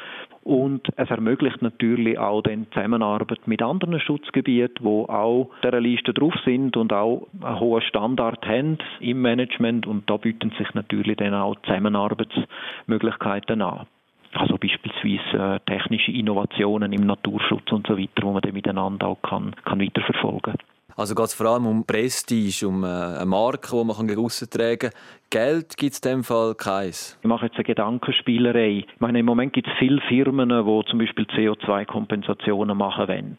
und 0.46 0.88
es 0.96 1.10
ermöglicht 1.10 1.60
natürlich 1.60 2.18
auch 2.18 2.42
die 2.42 2.70
Zusammenarbeit 2.70 3.48
mit 3.48 3.62
anderen 3.62 3.98
Schutzgebieten, 3.98 4.84
wo 4.84 5.06
auch 5.06 5.50
dieser 5.64 5.80
Liste 5.80 6.14
drauf 6.14 6.34
sind 6.44 6.76
und 6.76 6.92
auch 6.92 7.26
einen 7.42 7.58
hohen 7.58 7.82
Standard 7.82 8.46
haben 8.46 8.78
im 9.00 9.22
Management 9.22 9.86
und 9.88 10.08
da 10.08 10.18
bieten 10.18 10.52
sich 10.56 10.72
natürlich 10.74 11.16
dann 11.16 11.34
auch 11.34 11.56
Zusammenarbeitsmöglichkeiten 11.62 13.60
an. 13.60 13.86
Also 14.36 14.58
beispielsweise 14.58 15.56
äh, 15.56 15.60
technische 15.66 16.12
Innovationen 16.12 16.92
im 16.92 17.06
Naturschutz 17.06 17.72
und 17.72 17.86
so 17.86 17.96
weiter, 17.96 18.22
wo 18.22 18.32
man 18.32 18.42
dann 18.42 18.52
miteinander 18.52 19.08
auch 19.08 19.22
kann, 19.22 19.54
kann 19.64 19.80
weiterverfolgen 19.80 20.54
kann. 20.54 20.56
Also 20.96 21.14
geht 21.14 21.26
es 21.26 21.34
vor 21.34 21.46
allem 21.46 21.66
um 21.66 21.84
Prestige, 21.84 22.66
um 22.66 22.82
äh, 22.82 22.86
eine 22.86 23.26
Marke, 23.26 23.68
die 23.70 23.84
man 23.84 24.06
gegen 24.06 24.24
aussen 24.24 24.48
tragen 24.48 24.90
kann. 24.90 25.00
Geld 25.28 25.76
gibt 25.76 25.92
es 25.92 26.00
in 26.00 26.10
dem 26.10 26.24
Fall 26.24 26.54
keins. 26.54 27.18
Ich 27.20 27.28
mache 27.28 27.46
jetzt 27.46 27.56
eine 27.56 27.64
Gedankenspielerei. 27.64 28.84
Ich 28.88 29.00
meine, 29.00 29.18
im 29.18 29.26
Moment 29.26 29.52
gibt 29.52 29.68
es 29.68 29.74
viele 29.78 30.00
Firmen, 30.08 30.48
die 30.48 30.90
zum 30.90 30.98
Beispiel 30.98 31.26
CO2-Kompensationen 31.26 32.76
machen 32.78 33.08
wollen. 33.08 33.36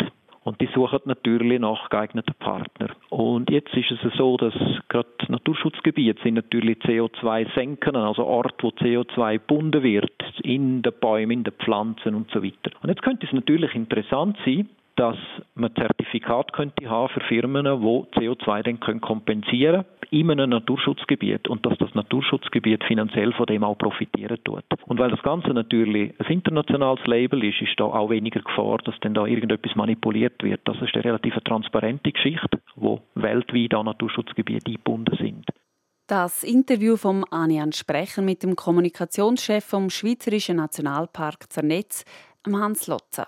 Und 0.48 0.62
die 0.62 0.70
suchen 0.74 1.00
natürlich 1.04 1.60
nach 1.60 1.90
geeigneten 1.90 2.34
Partnern. 2.40 2.94
Und 3.10 3.50
jetzt 3.50 3.74
ist 3.74 3.92
es 3.92 4.14
so, 4.18 4.38
dass 4.38 4.54
gerade 4.88 5.10
Naturschutzgebiete 5.28 6.24
sind 6.24 6.36
natürlich 6.36 6.78
CO2 6.78 7.54
senken, 7.54 7.98
also 7.98 8.24
Orte, 8.24 8.56
wo 8.62 8.70
CO2 8.70 9.34
gebunden 9.34 9.84
wird, 9.84 10.17
in 10.48 10.82
den 10.82 10.94
Bäumen, 11.00 11.32
in 11.32 11.44
den 11.44 11.54
Pflanzen 11.54 12.16
und 12.16 12.32
so 12.32 12.42
weiter. 12.42 12.72
Und 12.82 12.90
jetzt 12.90 13.02
könnte 13.02 13.26
es 13.26 13.34
natürlich 13.34 13.76
interessant 13.76 14.38
sein, 14.46 14.70
dass 14.96 15.18
man 15.54 15.74
Zertifikat 15.76 16.54
könnte 16.54 16.90
haben 16.90 17.10
für 17.10 17.20
Firmen, 17.22 17.66
die 17.66 18.20
CO2 18.20 18.64
dann 18.64 18.80
können 18.80 19.00
kompensieren 19.00 19.86
in 20.10 20.32
einem 20.32 20.50
Naturschutzgebiet 20.50 21.48
und 21.50 21.66
dass 21.66 21.78
das 21.78 21.94
Naturschutzgebiet 21.94 22.84
finanziell 22.86 23.34
von 23.34 23.46
dem 23.46 23.64
auch 23.64 23.78
profitieren 23.78 24.38
tut. 24.44 24.64
Und 24.86 25.00
weil 25.00 25.12
das 25.12 25.22
Ganze 25.22 25.50
natürlich 25.50 26.14
ein 26.20 26.32
internationales 26.32 27.06
Label 27.06 27.44
ist, 27.44 27.62
ist 27.62 27.80
da 27.80 27.84
auch 27.84 28.10
weniger 28.10 28.42
Gefahr, 28.42 28.78
dass 28.80 28.96
dann 29.02 29.14
da 29.14 29.26
irgendetwas 29.26 29.76
manipuliert 29.76 30.42
wird. 30.44 30.62
Das 30.66 30.82
ist 30.82 30.96
eine 30.96 31.04
relativ 31.04 31.36
transparente 31.44 32.12
Geschichte, 32.12 32.60
wo 32.76 33.02
weltweit 33.16 33.74
an 33.74 33.86
Naturschutzgebiete 33.86 34.68
eingebunden 34.68 35.16
sind. 35.18 35.46
Das 36.08 36.44
Interview 36.44 36.96
vom 36.96 37.26
Anian 37.32 37.74
Sprecher 37.74 38.22
mit 38.22 38.42
dem 38.42 38.56
Kommunikationschef 38.56 39.66
vom 39.66 39.90
Schweizerischen 39.90 40.56
Nationalpark 40.56 41.52
Zernetz, 41.52 42.06
Hans 42.50 42.88
Lotzer. 42.88 43.28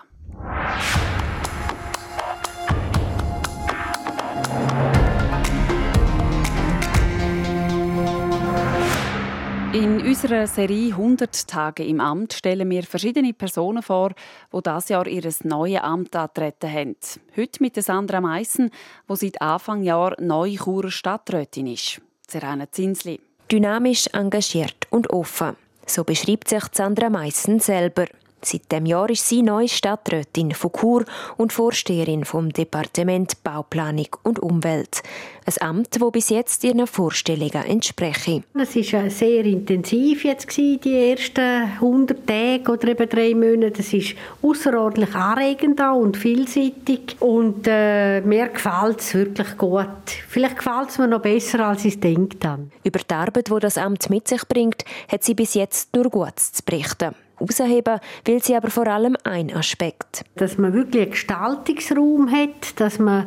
In 9.74 10.00
unserer 10.00 10.46
Serie 10.46 10.94
100 10.94 11.46
Tage 11.46 11.84
im 11.84 12.00
Amt 12.00 12.32
stellen 12.32 12.70
wir 12.70 12.84
verschiedene 12.84 13.34
Personen 13.34 13.82
vor, 13.82 14.14
die 14.54 14.62
das 14.62 14.88
Jahr 14.88 15.06
ihr 15.06 15.30
neues 15.44 15.82
Amt 15.82 16.16
antreten 16.16 16.72
haben. 16.72 16.96
Heute 17.36 17.62
mit 17.62 17.76
Sandra 17.76 18.22
Meissen, 18.22 18.70
die 19.06 19.16
seit 19.16 19.42
Anfang 19.42 19.82
Jahr 19.82 20.16
neue 20.18 20.56
Churer 20.56 20.90
Stadträtin 20.90 21.66
ist. 21.66 22.00
Serena 22.30 22.70
Zinsli. 22.70 23.20
Dynamisch, 23.50 24.06
engagiert 24.12 24.86
und 24.90 25.10
offen. 25.10 25.56
So 25.86 26.04
beschreibt 26.04 26.48
sich 26.48 26.62
Sandra 26.72 27.10
Meissen 27.10 27.58
selber. 27.58 28.06
Seit 28.42 28.72
dem 28.72 28.86
Jahr 28.86 29.10
ist 29.10 29.28
sie 29.28 29.42
neue 29.42 29.68
Stadträtin 29.68 30.52
von 30.52 30.72
Chur 30.72 31.04
und 31.36 31.52
Vorsteherin 31.52 32.24
vom 32.24 32.50
Departement 32.50 33.42
Bauplanung 33.44 34.08
und 34.22 34.38
Umwelt. 34.40 35.02
Ein 35.44 35.68
Amt, 35.68 36.00
das 36.00 36.12
bis 36.12 36.28
jetzt 36.30 36.64
ihren 36.64 36.86
Vorstellungen 36.86 37.64
entspreche. 37.66 38.42
Es 38.54 38.76
war 38.76 39.10
sehr 39.10 39.44
intensiv 39.44 40.24
jetzt 40.24 40.56
die 40.56 41.10
ersten 41.10 41.64
100 41.74 42.26
Tage 42.26 42.72
oder 42.72 42.88
eben 42.88 43.08
drei 43.08 43.34
Monate. 43.34 43.80
Es 43.80 43.92
ist 43.92 44.14
außerordentlich 44.42 45.14
anregend 45.14 45.80
und 45.80 46.16
vielseitig 46.16 47.16
und 47.20 47.66
äh, 47.66 48.20
mir 48.20 48.48
gefällt 48.48 49.00
es 49.00 49.14
wirklich 49.14 49.56
gut. 49.58 49.86
Vielleicht 50.28 50.56
gefällt 50.56 50.90
es 50.90 50.98
mir 50.98 51.08
noch 51.08 51.22
besser, 51.22 51.66
als 51.66 51.84
ich 51.84 51.94
es 51.94 52.00
denkt 52.00 52.46
Über 52.84 52.98
die 52.98 53.14
Arbeit, 53.14 53.48
die 53.48 53.60
das 53.60 53.76
Amt 53.76 54.08
mit 54.08 54.28
sich 54.28 54.46
bringt, 54.46 54.84
hat 55.10 55.24
sie 55.24 55.34
bis 55.34 55.54
jetzt 55.54 55.94
nur 55.94 56.08
Gutes 56.10 56.52
zu 56.52 56.62
berichten. 56.64 57.14
Herausheben 57.40 58.00
will 58.26 58.42
sie 58.42 58.54
aber 58.54 58.70
vor 58.70 58.86
allem 58.86 59.16
ein 59.24 59.54
Aspekt. 59.54 60.24
Dass 60.36 60.58
man 60.58 60.74
wirklich 60.74 61.02
einen 61.02 61.10
Gestaltungsraum 61.12 62.30
hat, 62.30 62.78
dass 62.78 62.98
man 62.98 63.26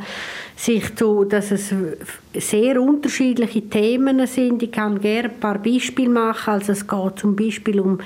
sich 0.55 0.83
so, 0.95 1.23
dass 1.23 1.51
es 1.51 1.73
sehr 2.35 2.79
unterschiedliche 2.81 3.67
Themen 3.67 4.25
sind. 4.27 4.61
Ich 4.61 4.71
kann 4.71 5.01
gerne 5.01 5.29
ein 5.29 5.39
paar 5.39 5.57
Beispiele 5.57 6.09
machen. 6.09 6.53
Also 6.53 6.73
es 6.73 6.87
geht 6.87 7.19
zum 7.19 7.35
Beispiel 7.35 7.79
um 7.79 7.97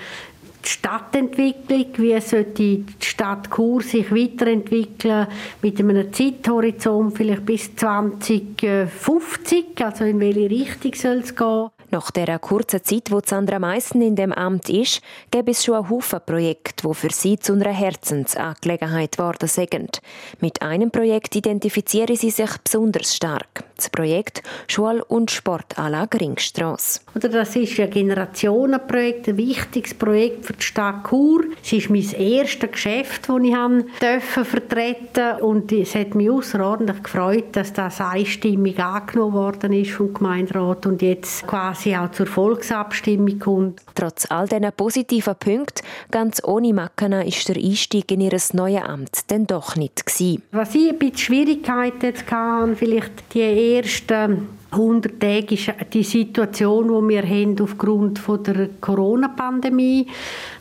die 0.63 0.69
Stadtentwicklung, 0.69 1.85
wie 1.97 2.19
sollte 2.19 2.51
die 2.51 2.85
Stadt 2.99 3.49
Chur 3.53 3.81
sich 3.81 4.11
weiterentwickeln 4.11 5.27
mit 5.61 5.79
einem 5.79 6.11
Zeithorizont 6.11 7.15
vielleicht 7.15 7.45
bis 7.45 7.75
2050, 7.75 9.65
also 9.81 10.03
in 10.03 10.19
welche 10.19 10.49
Richtung 10.49 10.93
soll 10.93 11.19
es 11.19 11.35
gehen. 11.35 11.69
Nach 11.97 12.11
der 12.11 12.37
kurzen 12.37 12.83
Zeit, 12.83 13.09
wo 13.09 13.21
Sandra 13.25 13.57
Meissen 13.57 14.03
in 14.03 14.15
dem 14.15 14.31
Amt 14.31 14.69
ist, 14.69 15.01
gäbe 15.31 15.49
es 15.49 15.65
schon 15.65 15.77
einen 15.77 15.89
Haufen 15.89 16.19
Projekte, 16.23 16.87
die 16.87 16.93
für 16.93 17.09
sie 17.09 17.39
zu 17.39 17.53
einer 17.53 17.71
Herzensangelegenheit 17.71 19.13
geworden 19.17 19.47
sind. 19.47 19.99
Mit 20.39 20.61
einem 20.61 20.91
Projekt 20.91 21.35
identifizieren 21.35 22.15
sie 22.15 22.29
sich 22.29 22.51
besonders 22.63 23.15
stark. 23.15 23.63
Das 23.75 23.89
Projekt 23.89 24.43
Schul- 24.67 25.03
und 25.07 25.31
Sportanlage 25.31 26.21
Ringstrasse. 26.21 26.99
Oder 27.15 27.29
das 27.29 27.55
ist 27.55 27.79
ein 27.79 27.89
Generationenprojekt, 27.89 29.29
ein 29.29 29.37
wichtiges 29.37 29.95
Projekt 29.95 30.45
für 30.45 30.53
die 30.53 30.63
Stadt 30.63 31.07
Chur. 31.09 31.45
Es 31.63 31.73
ist 31.73 31.89
mein 31.89 32.07
erstes 32.11 32.71
Geschäft, 32.71 33.27
das 33.27 33.41
ich 33.41 34.23
vertreten 34.23 35.07
durfte. 35.13 35.43
Und 35.43 35.71
es 35.71 35.95
hat 35.95 36.13
mich 36.13 36.29
außerordentlich 36.29 37.03
gefreut, 37.03 37.45
dass 37.53 37.73
das 37.73 38.01
einstimmig 38.01 38.79
angenommen 38.79 39.33
worden 39.33 39.73
ist 39.73 39.91
vom 39.91 40.13
Gemeinderat 40.13 40.85
und 40.85 41.01
jetzt 41.01 41.45
quasi 41.47 41.86
quasi 41.87 41.95
auch 41.95 42.11
zur 42.11 42.27
Volksabstimmung 42.27 43.39
kommt. 43.39 43.81
Trotz 43.95 44.29
all 44.29 44.47
diesen 44.47 44.71
positiven 44.73 45.35
Punkten, 45.35 45.85
ganz 46.11 46.43
ohne 46.43 46.73
Macken, 46.73 47.13
ist 47.13 47.47
der 47.47 47.55
Einstieg 47.55 48.11
in 48.11 48.21
ihr 48.21 48.37
neues 48.53 48.81
Amt 48.83 49.31
dann 49.31 49.47
doch 49.47 49.75
nicht 49.75 50.05
gewesen. 50.05 50.43
Was 50.51 50.75
ich 50.75 50.89
ein 50.89 50.99
bisschen 50.99 51.17
Schwierigkeiten 51.17 52.13
hatte, 52.13 52.75
vielleicht 52.75 53.33
die 53.33 53.75
ersten 53.75 54.56
100 54.71 55.19
Tage 55.19 55.55
ist 55.55 55.73
die 55.93 56.03
Situation, 56.03 56.87
die 56.87 57.15
wir 57.15 57.23
haben 57.23 57.55
aufgrund 57.61 58.21
der 58.45 58.69
Corona-Pandemie. 58.81 60.07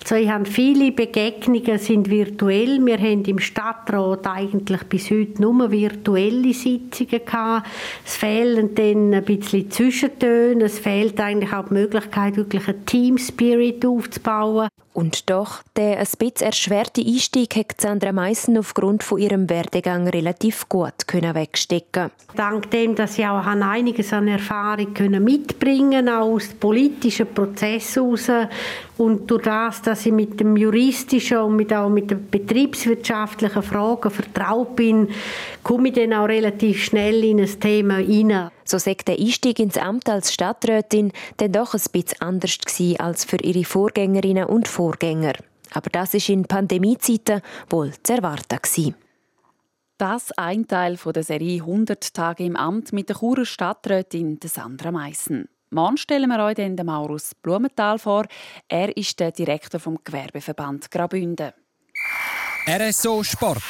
Also 0.02 0.14
ich 0.14 0.30
habe 0.30 0.44
viele 0.44 0.92
Begegnungen 0.92 1.78
sind 1.78 2.08
virtuell. 2.08 2.84
Wir 2.86 2.98
haben 2.98 3.24
im 3.24 3.40
Stadtrat 3.40 4.26
eigentlich 4.26 4.84
bis 4.84 5.10
heute 5.10 5.42
nur 5.42 5.70
virtuelle 5.70 6.54
Sitzungen 6.54 7.24
gehabt. 7.24 7.66
Es 8.04 8.16
fehlen 8.16 8.74
dann 8.76 9.14
ein 9.14 9.24
bisschen 9.24 9.68
Zwischentöne. 9.70 10.64
Es 10.64 10.78
fehlt 10.78 11.20
eigentlich 11.20 11.52
auch 11.52 11.66
die 11.66 11.74
Möglichkeit, 11.74 12.36
wirklich 12.36 12.68
einen 12.68 12.86
Team 12.86 13.18
Spirit 13.18 13.84
aufzubauen. 13.84 14.68
Und 14.96 15.28
doch, 15.28 15.62
der 15.76 15.98
ein 15.98 16.06
bisschen 16.18 16.46
erschwerte 16.46 17.02
Einstieg 17.02 17.54
hat 17.54 17.78
Sandra 17.78 18.12
Meissen 18.12 18.56
aufgrund 18.56 19.02
von 19.02 19.18
ihrem 19.18 19.50
Werdegang 19.50 20.08
relativ 20.08 20.70
gut 20.70 21.06
können 21.06 21.34
wegstecken. 21.34 22.10
Dank 22.34 22.70
dem, 22.70 22.94
dass 22.94 23.18
ich 23.18 23.26
auch 23.26 23.44
einige 23.44 23.95
einiges 23.96 24.12
an 24.12 24.28
Erfahrung 24.28 24.92
können 24.92 25.24
mitbringen, 25.24 26.08
auch 26.08 26.34
aus 26.34 26.48
politischen 26.48 27.26
Prozessen 27.32 28.04
heraus. 28.04 28.48
Und 28.98 29.30
durch 29.30 29.42
das, 29.42 29.82
dass 29.82 30.06
ich 30.06 30.12
mit 30.12 30.38
dem 30.40 30.56
juristischen 30.56 31.38
und 31.38 31.56
mit, 31.56 31.72
auch 31.72 31.88
mit 31.88 32.10
den 32.10 32.28
betriebswirtschaftlichen 32.30 33.62
Fragen 33.62 34.10
vertraut 34.10 34.76
bin, 34.76 35.08
komme 35.62 35.88
ich 35.88 35.94
dann 35.94 36.12
auch 36.12 36.28
relativ 36.28 36.84
schnell 36.84 37.24
in 37.24 37.40
ein 37.40 37.60
Thema 37.60 37.96
hinein. 37.96 38.50
So 38.64 38.78
sagt 38.78 39.08
der 39.08 39.18
Einstieg 39.18 39.58
ins 39.58 39.78
Amt 39.78 40.08
als 40.08 40.32
Stadträtin 40.32 41.12
dann 41.38 41.52
doch 41.52 41.74
ein 41.74 41.80
bisschen 41.92 42.20
anders 42.20 42.58
gewesen 42.58 43.00
als 43.00 43.24
für 43.24 43.38
ihre 43.38 43.64
Vorgängerinnen 43.64 44.44
und 44.44 44.68
Vorgänger. 44.68 45.34
Aber 45.72 45.90
das 45.90 46.14
ist 46.14 46.28
in 46.28 46.44
Pandemiezeiten 46.44 47.42
wohl 47.68 47.92
zu 48.02 48.14
erwarten 48.14 48.58
gewesen. 48.62 49.05
Das 49.98 50.30
ein 50.32 50.68
Teil 50.68 50.96
der 50.96 51.22
Serie 51.22 51.62
100 51.62 52.12
Tage 52.12 52.44
im 52.44 52.54
Amt 52.54 52.92
mit 52.92 53.08
der 53.08 53.16
Churer 53.16 53.46
Stadträtin 53.46 54.38
Sandra 54.44 54.92
Meissen. 54.92 55.48
Morgen 55.70 55.96
stellen 55.96 56.28
wir 56.28 56.44
euch 56.44 56.56
den 56.56 56.76
Maurus 56.76 57.34
Blumenthal 57.34 57.98
vor. 57.98 58.26
Er 58.68 58.94
ist 58.94 59.18
der 59.18 59.32
Direktor 59.32 59.80
vom 59.80 59.98
Gewerbeverband 60.04 60.90
Graubünden. 60.90 61.52
RSO 62.68 63.22
Sport. 63.22 63.64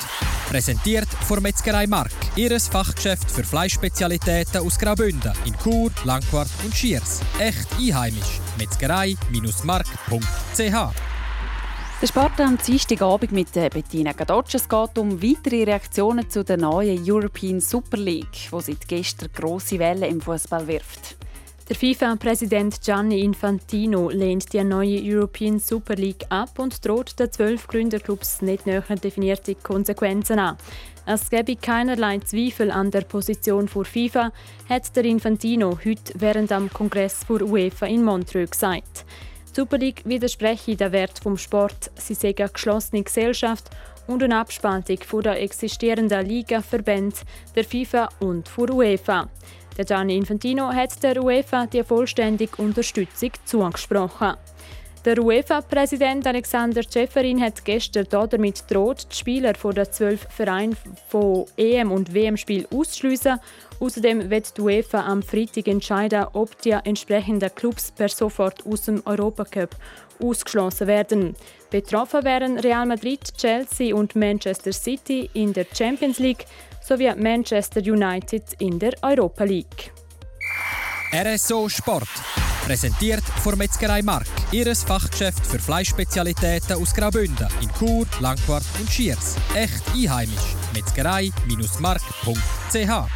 Präsentiert 0.48 1.06
von 1.28 1.40
Metzgerei 1.42 1.86
Mark. 1.86 2.10
Ihres 2.34 2.66
Fachgeschäft 2.66 3.30
für 3.30 3.44
Fleischspezialitäten 3.44 4.66
aus 4.66 4.80
Graubünden 4.80 5.32
in 5.44 5.56
Chur, 5.58 5.92
Langquart 6.04 6.50
und 6.64 6.74
Schiers. 6.74 7.20
Echt 7.38 7.72
einheimisch. 7.78 8.40
Metzgerei-mark.ch 8.58 11.15
der 12.02 12.08
Sport 12.08 12.38
am 12.40 12.58
Dienstagabend 12.58 13.32
mit 13.32 13.52
Bettina 13.52 14.12
Gadotsch. 14.12 14.54
Es 14.54 14.68
geht 14.68 14.98
um 14.98 15.22
weitere 15.22 15.64
Reaktionen 15.64 16.28
zu 16.28 16.44
der 16.44 16.58
neuen 16.58 17.02
European 17.10 17.58
Super 17.58 17.96
League, 17.96 18.50
die 18.52 18.60
seit 18.60 18.86
gestern 18.86 19.30
grosse 19.34 19.78
Wellen 19.78 20.02
im 20.02 20.20
Fußball 20.20 20.66
wirft. 20.66 21.16
Der 21.68 21.74
FIFA-Präsident 21.74 22.82
Gianni 22.82 23.22
Infantino 23.22 24.10
lehnt 24.10 24.52
die 24.52 24.62
neue 24.62 25.00
European 25.02 25.58
Super 25.58 25.94
League 25.94 26.26
ab 26.28 26.58
und 26.58 26.84
droht 26.84 27.18
den 27.18 27.32
zwölf 27.32 27.66
Gründerclubs 27.66 28.42
nicht 28.42 28.66
näher 28.66 28.82
definierte 28.82 29.54
Konsequenzen 29.54 30.38
an. 30.38 30.58
Es 31.06 31.30
gebe 31.30 31.56
keinerlei 31.56 32.18
Zweifel 32.18 32.70
an 32.70 32.90
der 32.90 33.02
Position 33.02 33.68
vor 33.68 33.86
FIFA, 33.86 34.32
hat 34.68 34.94
der 34.94 35.06
Infantino 35.06 35.78
heute 35.82 36.12
während 36.16 36.52
am 36.52 36.70
Kongress 36.70 37.24
vor 37.24 37.40
UEFA 37.40 37.86
in 37.86 38.04
Montreux 38.04 38.50
gesagt. 38.50 39.06
Die 39.56 39.62
Super 39.62 39.78
League 39.78 40.02
widerspreche 40.04 40.76
den 40.76 40.92
Wert 40.92 41.18
vom 41.18 41.38
Sport. 41.38 41.90
Sie 41.94 42.12
sei 42.12 42.34
eine 42.38 42.50
geschlossene 42.50 43.02
Gesellschaft 43.02 43.70
und 44.06 44.22
eine 44.22 44.38
Abspaltung 44.38 44.98
von 44.98 45.22
der 45.22 45.40
existierenden 45.40 46.26
Liga-Verbände, 46.26 47.16
der 47.54 47.64
FIFA 47.64 48.10
und 48.20 48.50
der 48.54 48.74
UEFA. 48.74 49.30
Der 49.78 49.86
Gianni 49.86 50.18
Infantino 50.18 50.68
hat 50.68 51.02
der 51.02 51.24
UEFA 51.24 51.64
die 51.68 51.82
vollständige 51.82 52.60
Unterstützung 52.60 53.30
zugesprochen. 53.46 54.34
Der 55.06 55.22
UEFA-Präsident 55.22 56.26
Alexander 56.26 56.82
Ceferin 56.82 57.40
hat 57.40 57.64
gestern 57.64 58.08
damit 58.10 58.64
droht, 58.68 59.06
die 59.08 59.14
Spieler 59.14 59.54
von 59.54 59.72
den 59.72 59.86
zwölf 59.92 60.26
Vereinen 60.28 60.76
von 61.08 61.46
EM- 61.56 61.92
und 61.92 62.12
WM-Spiel 62.12 62.66
auszuschliessen 62.74 63.38
Außerdem 63.78 64.30
wird 64.30 64.56
die 64.56 64.62
UEFA 64.62 65.06
am 65.06 65.22
Freitag 65.22 65.68
entscheiden, 65.68 66.26
ob 66.32 66.60
die 66.62 66.70
entsprechenden 66.70 67.54
Clubs 67.54 67.92
per 67.92 68.08
sofort 68.08 68.66
aus 68.66 68.86
dem 68.86 69.00
Europacup 69.06 69.76
ausgeschlossen 70.20 70.88
werden. 70.88 71.36
Betroffen 71.70 72.24
wären 72.24 72.58
Real 72.58 72.86
Madrid, 72.86 73.20
Chelsea 73.36 73.94
und 73.94 74.16
Manchester 74.16 74.72
City 74.72 75.30
in 75.34 75.52
der 75.52 75.66
Champions 75.72 76.18
League 76.18 76.46
sowie 76.80 77.14
Manchester 77.14 77.80
United 77.80 78.42
in 78.58 78.80
der 78.80 78.94
Europa 79.02 79.44
League. 79.44 79.92
RSO 81.12 81.68
Sport. 81.68 82.08
Präsentiert 82.66 83.22
von 83.44 83.56
Metzgerei 83.56 84.02
Mark. 84.02 84.26
Ihres 84.50 84.82
Fachgeschäft 84.82 85.46
für 85.46 85.60
Fleischspezialitäten 85.60 86.82
aus 86.82 86.92
Graubünden 86.92 87.46
in 87.62 87.70
Chur, 87.78 88.04
Langquart 88.18 88.64
und 88.80 88.90
Schiers. 88.90 89.36
Echt 89.54 89.84
einheimisch. 89.94 90.56
Metzgerei-mark.ch 90.74 93.10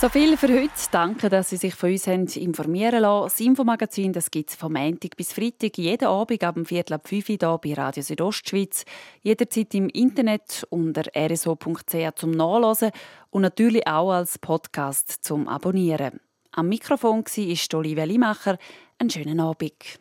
so 0.00 0.08
viel 0.08 0.38
für 0.38 0.48
heute. 0.48 0.70
Danke, 0.90 1.28
dass 1.28 1.50
Sie 1.50 1.58
sich 1.58 1.74
von 1.74 1.92
uns 1.92 2.06
haben 2.06 2.26
informieren 2.26 3.00
lassen. 3.00 3.24
Das 3.24 3.40
Infomagazin 3.40 4.12
gibt 4.30 4.50
es 4.50 4.56
vom 4.56 4.72
Montag 4.72 5.14
bis 5.16 5.30
Freitag 5.32 5.76
jeden 5.76 6.08
Abend 6.08 6.42
ab 6.42 6.54
dem 6.54 6.64
Viertel 6.64 6.94
ab 6.94 7.06
5 7.06 7.28
Uhr 7.28 7.36
hier 7.38 7.58
bei 7.62 7.74
Radio 7.74 8.02
Südostschweiz. 8.02 8.86
Jederzeit 9.22 9.74
im 9.74 9.90
Internet 9.90 10.66
unter 10.70 11.02
rso.ch 11.14 12.14
zum 12.16 12.30
Nachlesen 12.30 12.92
und 13.30 13.42
natürlich 13.42 13.86
auch 13.86 14.12
als 14.12 14.38
Podcast 14.38 15.22
zum 15.22 15.48
Abonnieren. 15.48 16.20
Am 16.52 16.68
Mikrofon 16.68 17.24
war 17.24 17.78
Olivia 17.78 18.04
Limacher. 18.04 18.58
Einen 18.98 19.10
schönen 19.10 19.38
Abend. 19.38 20.00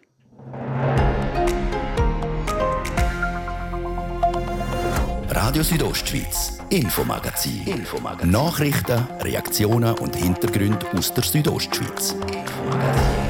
Radio 5.29 5.62
Südostschweiz, 5.62 6.59
Infomagazin. 6.69 7.67
Infomagazin. 7.67 8.31
Nachrichten, 8.31 9.07
Reaktionen 9.21 9.97
und 9.99 10.15
Hintergründe 10.15 10.85
aus 10.97 11.13
der 11.13 11.23
Südostschweiz. 11.23 12.13
Infomagazin. 12.13 13.28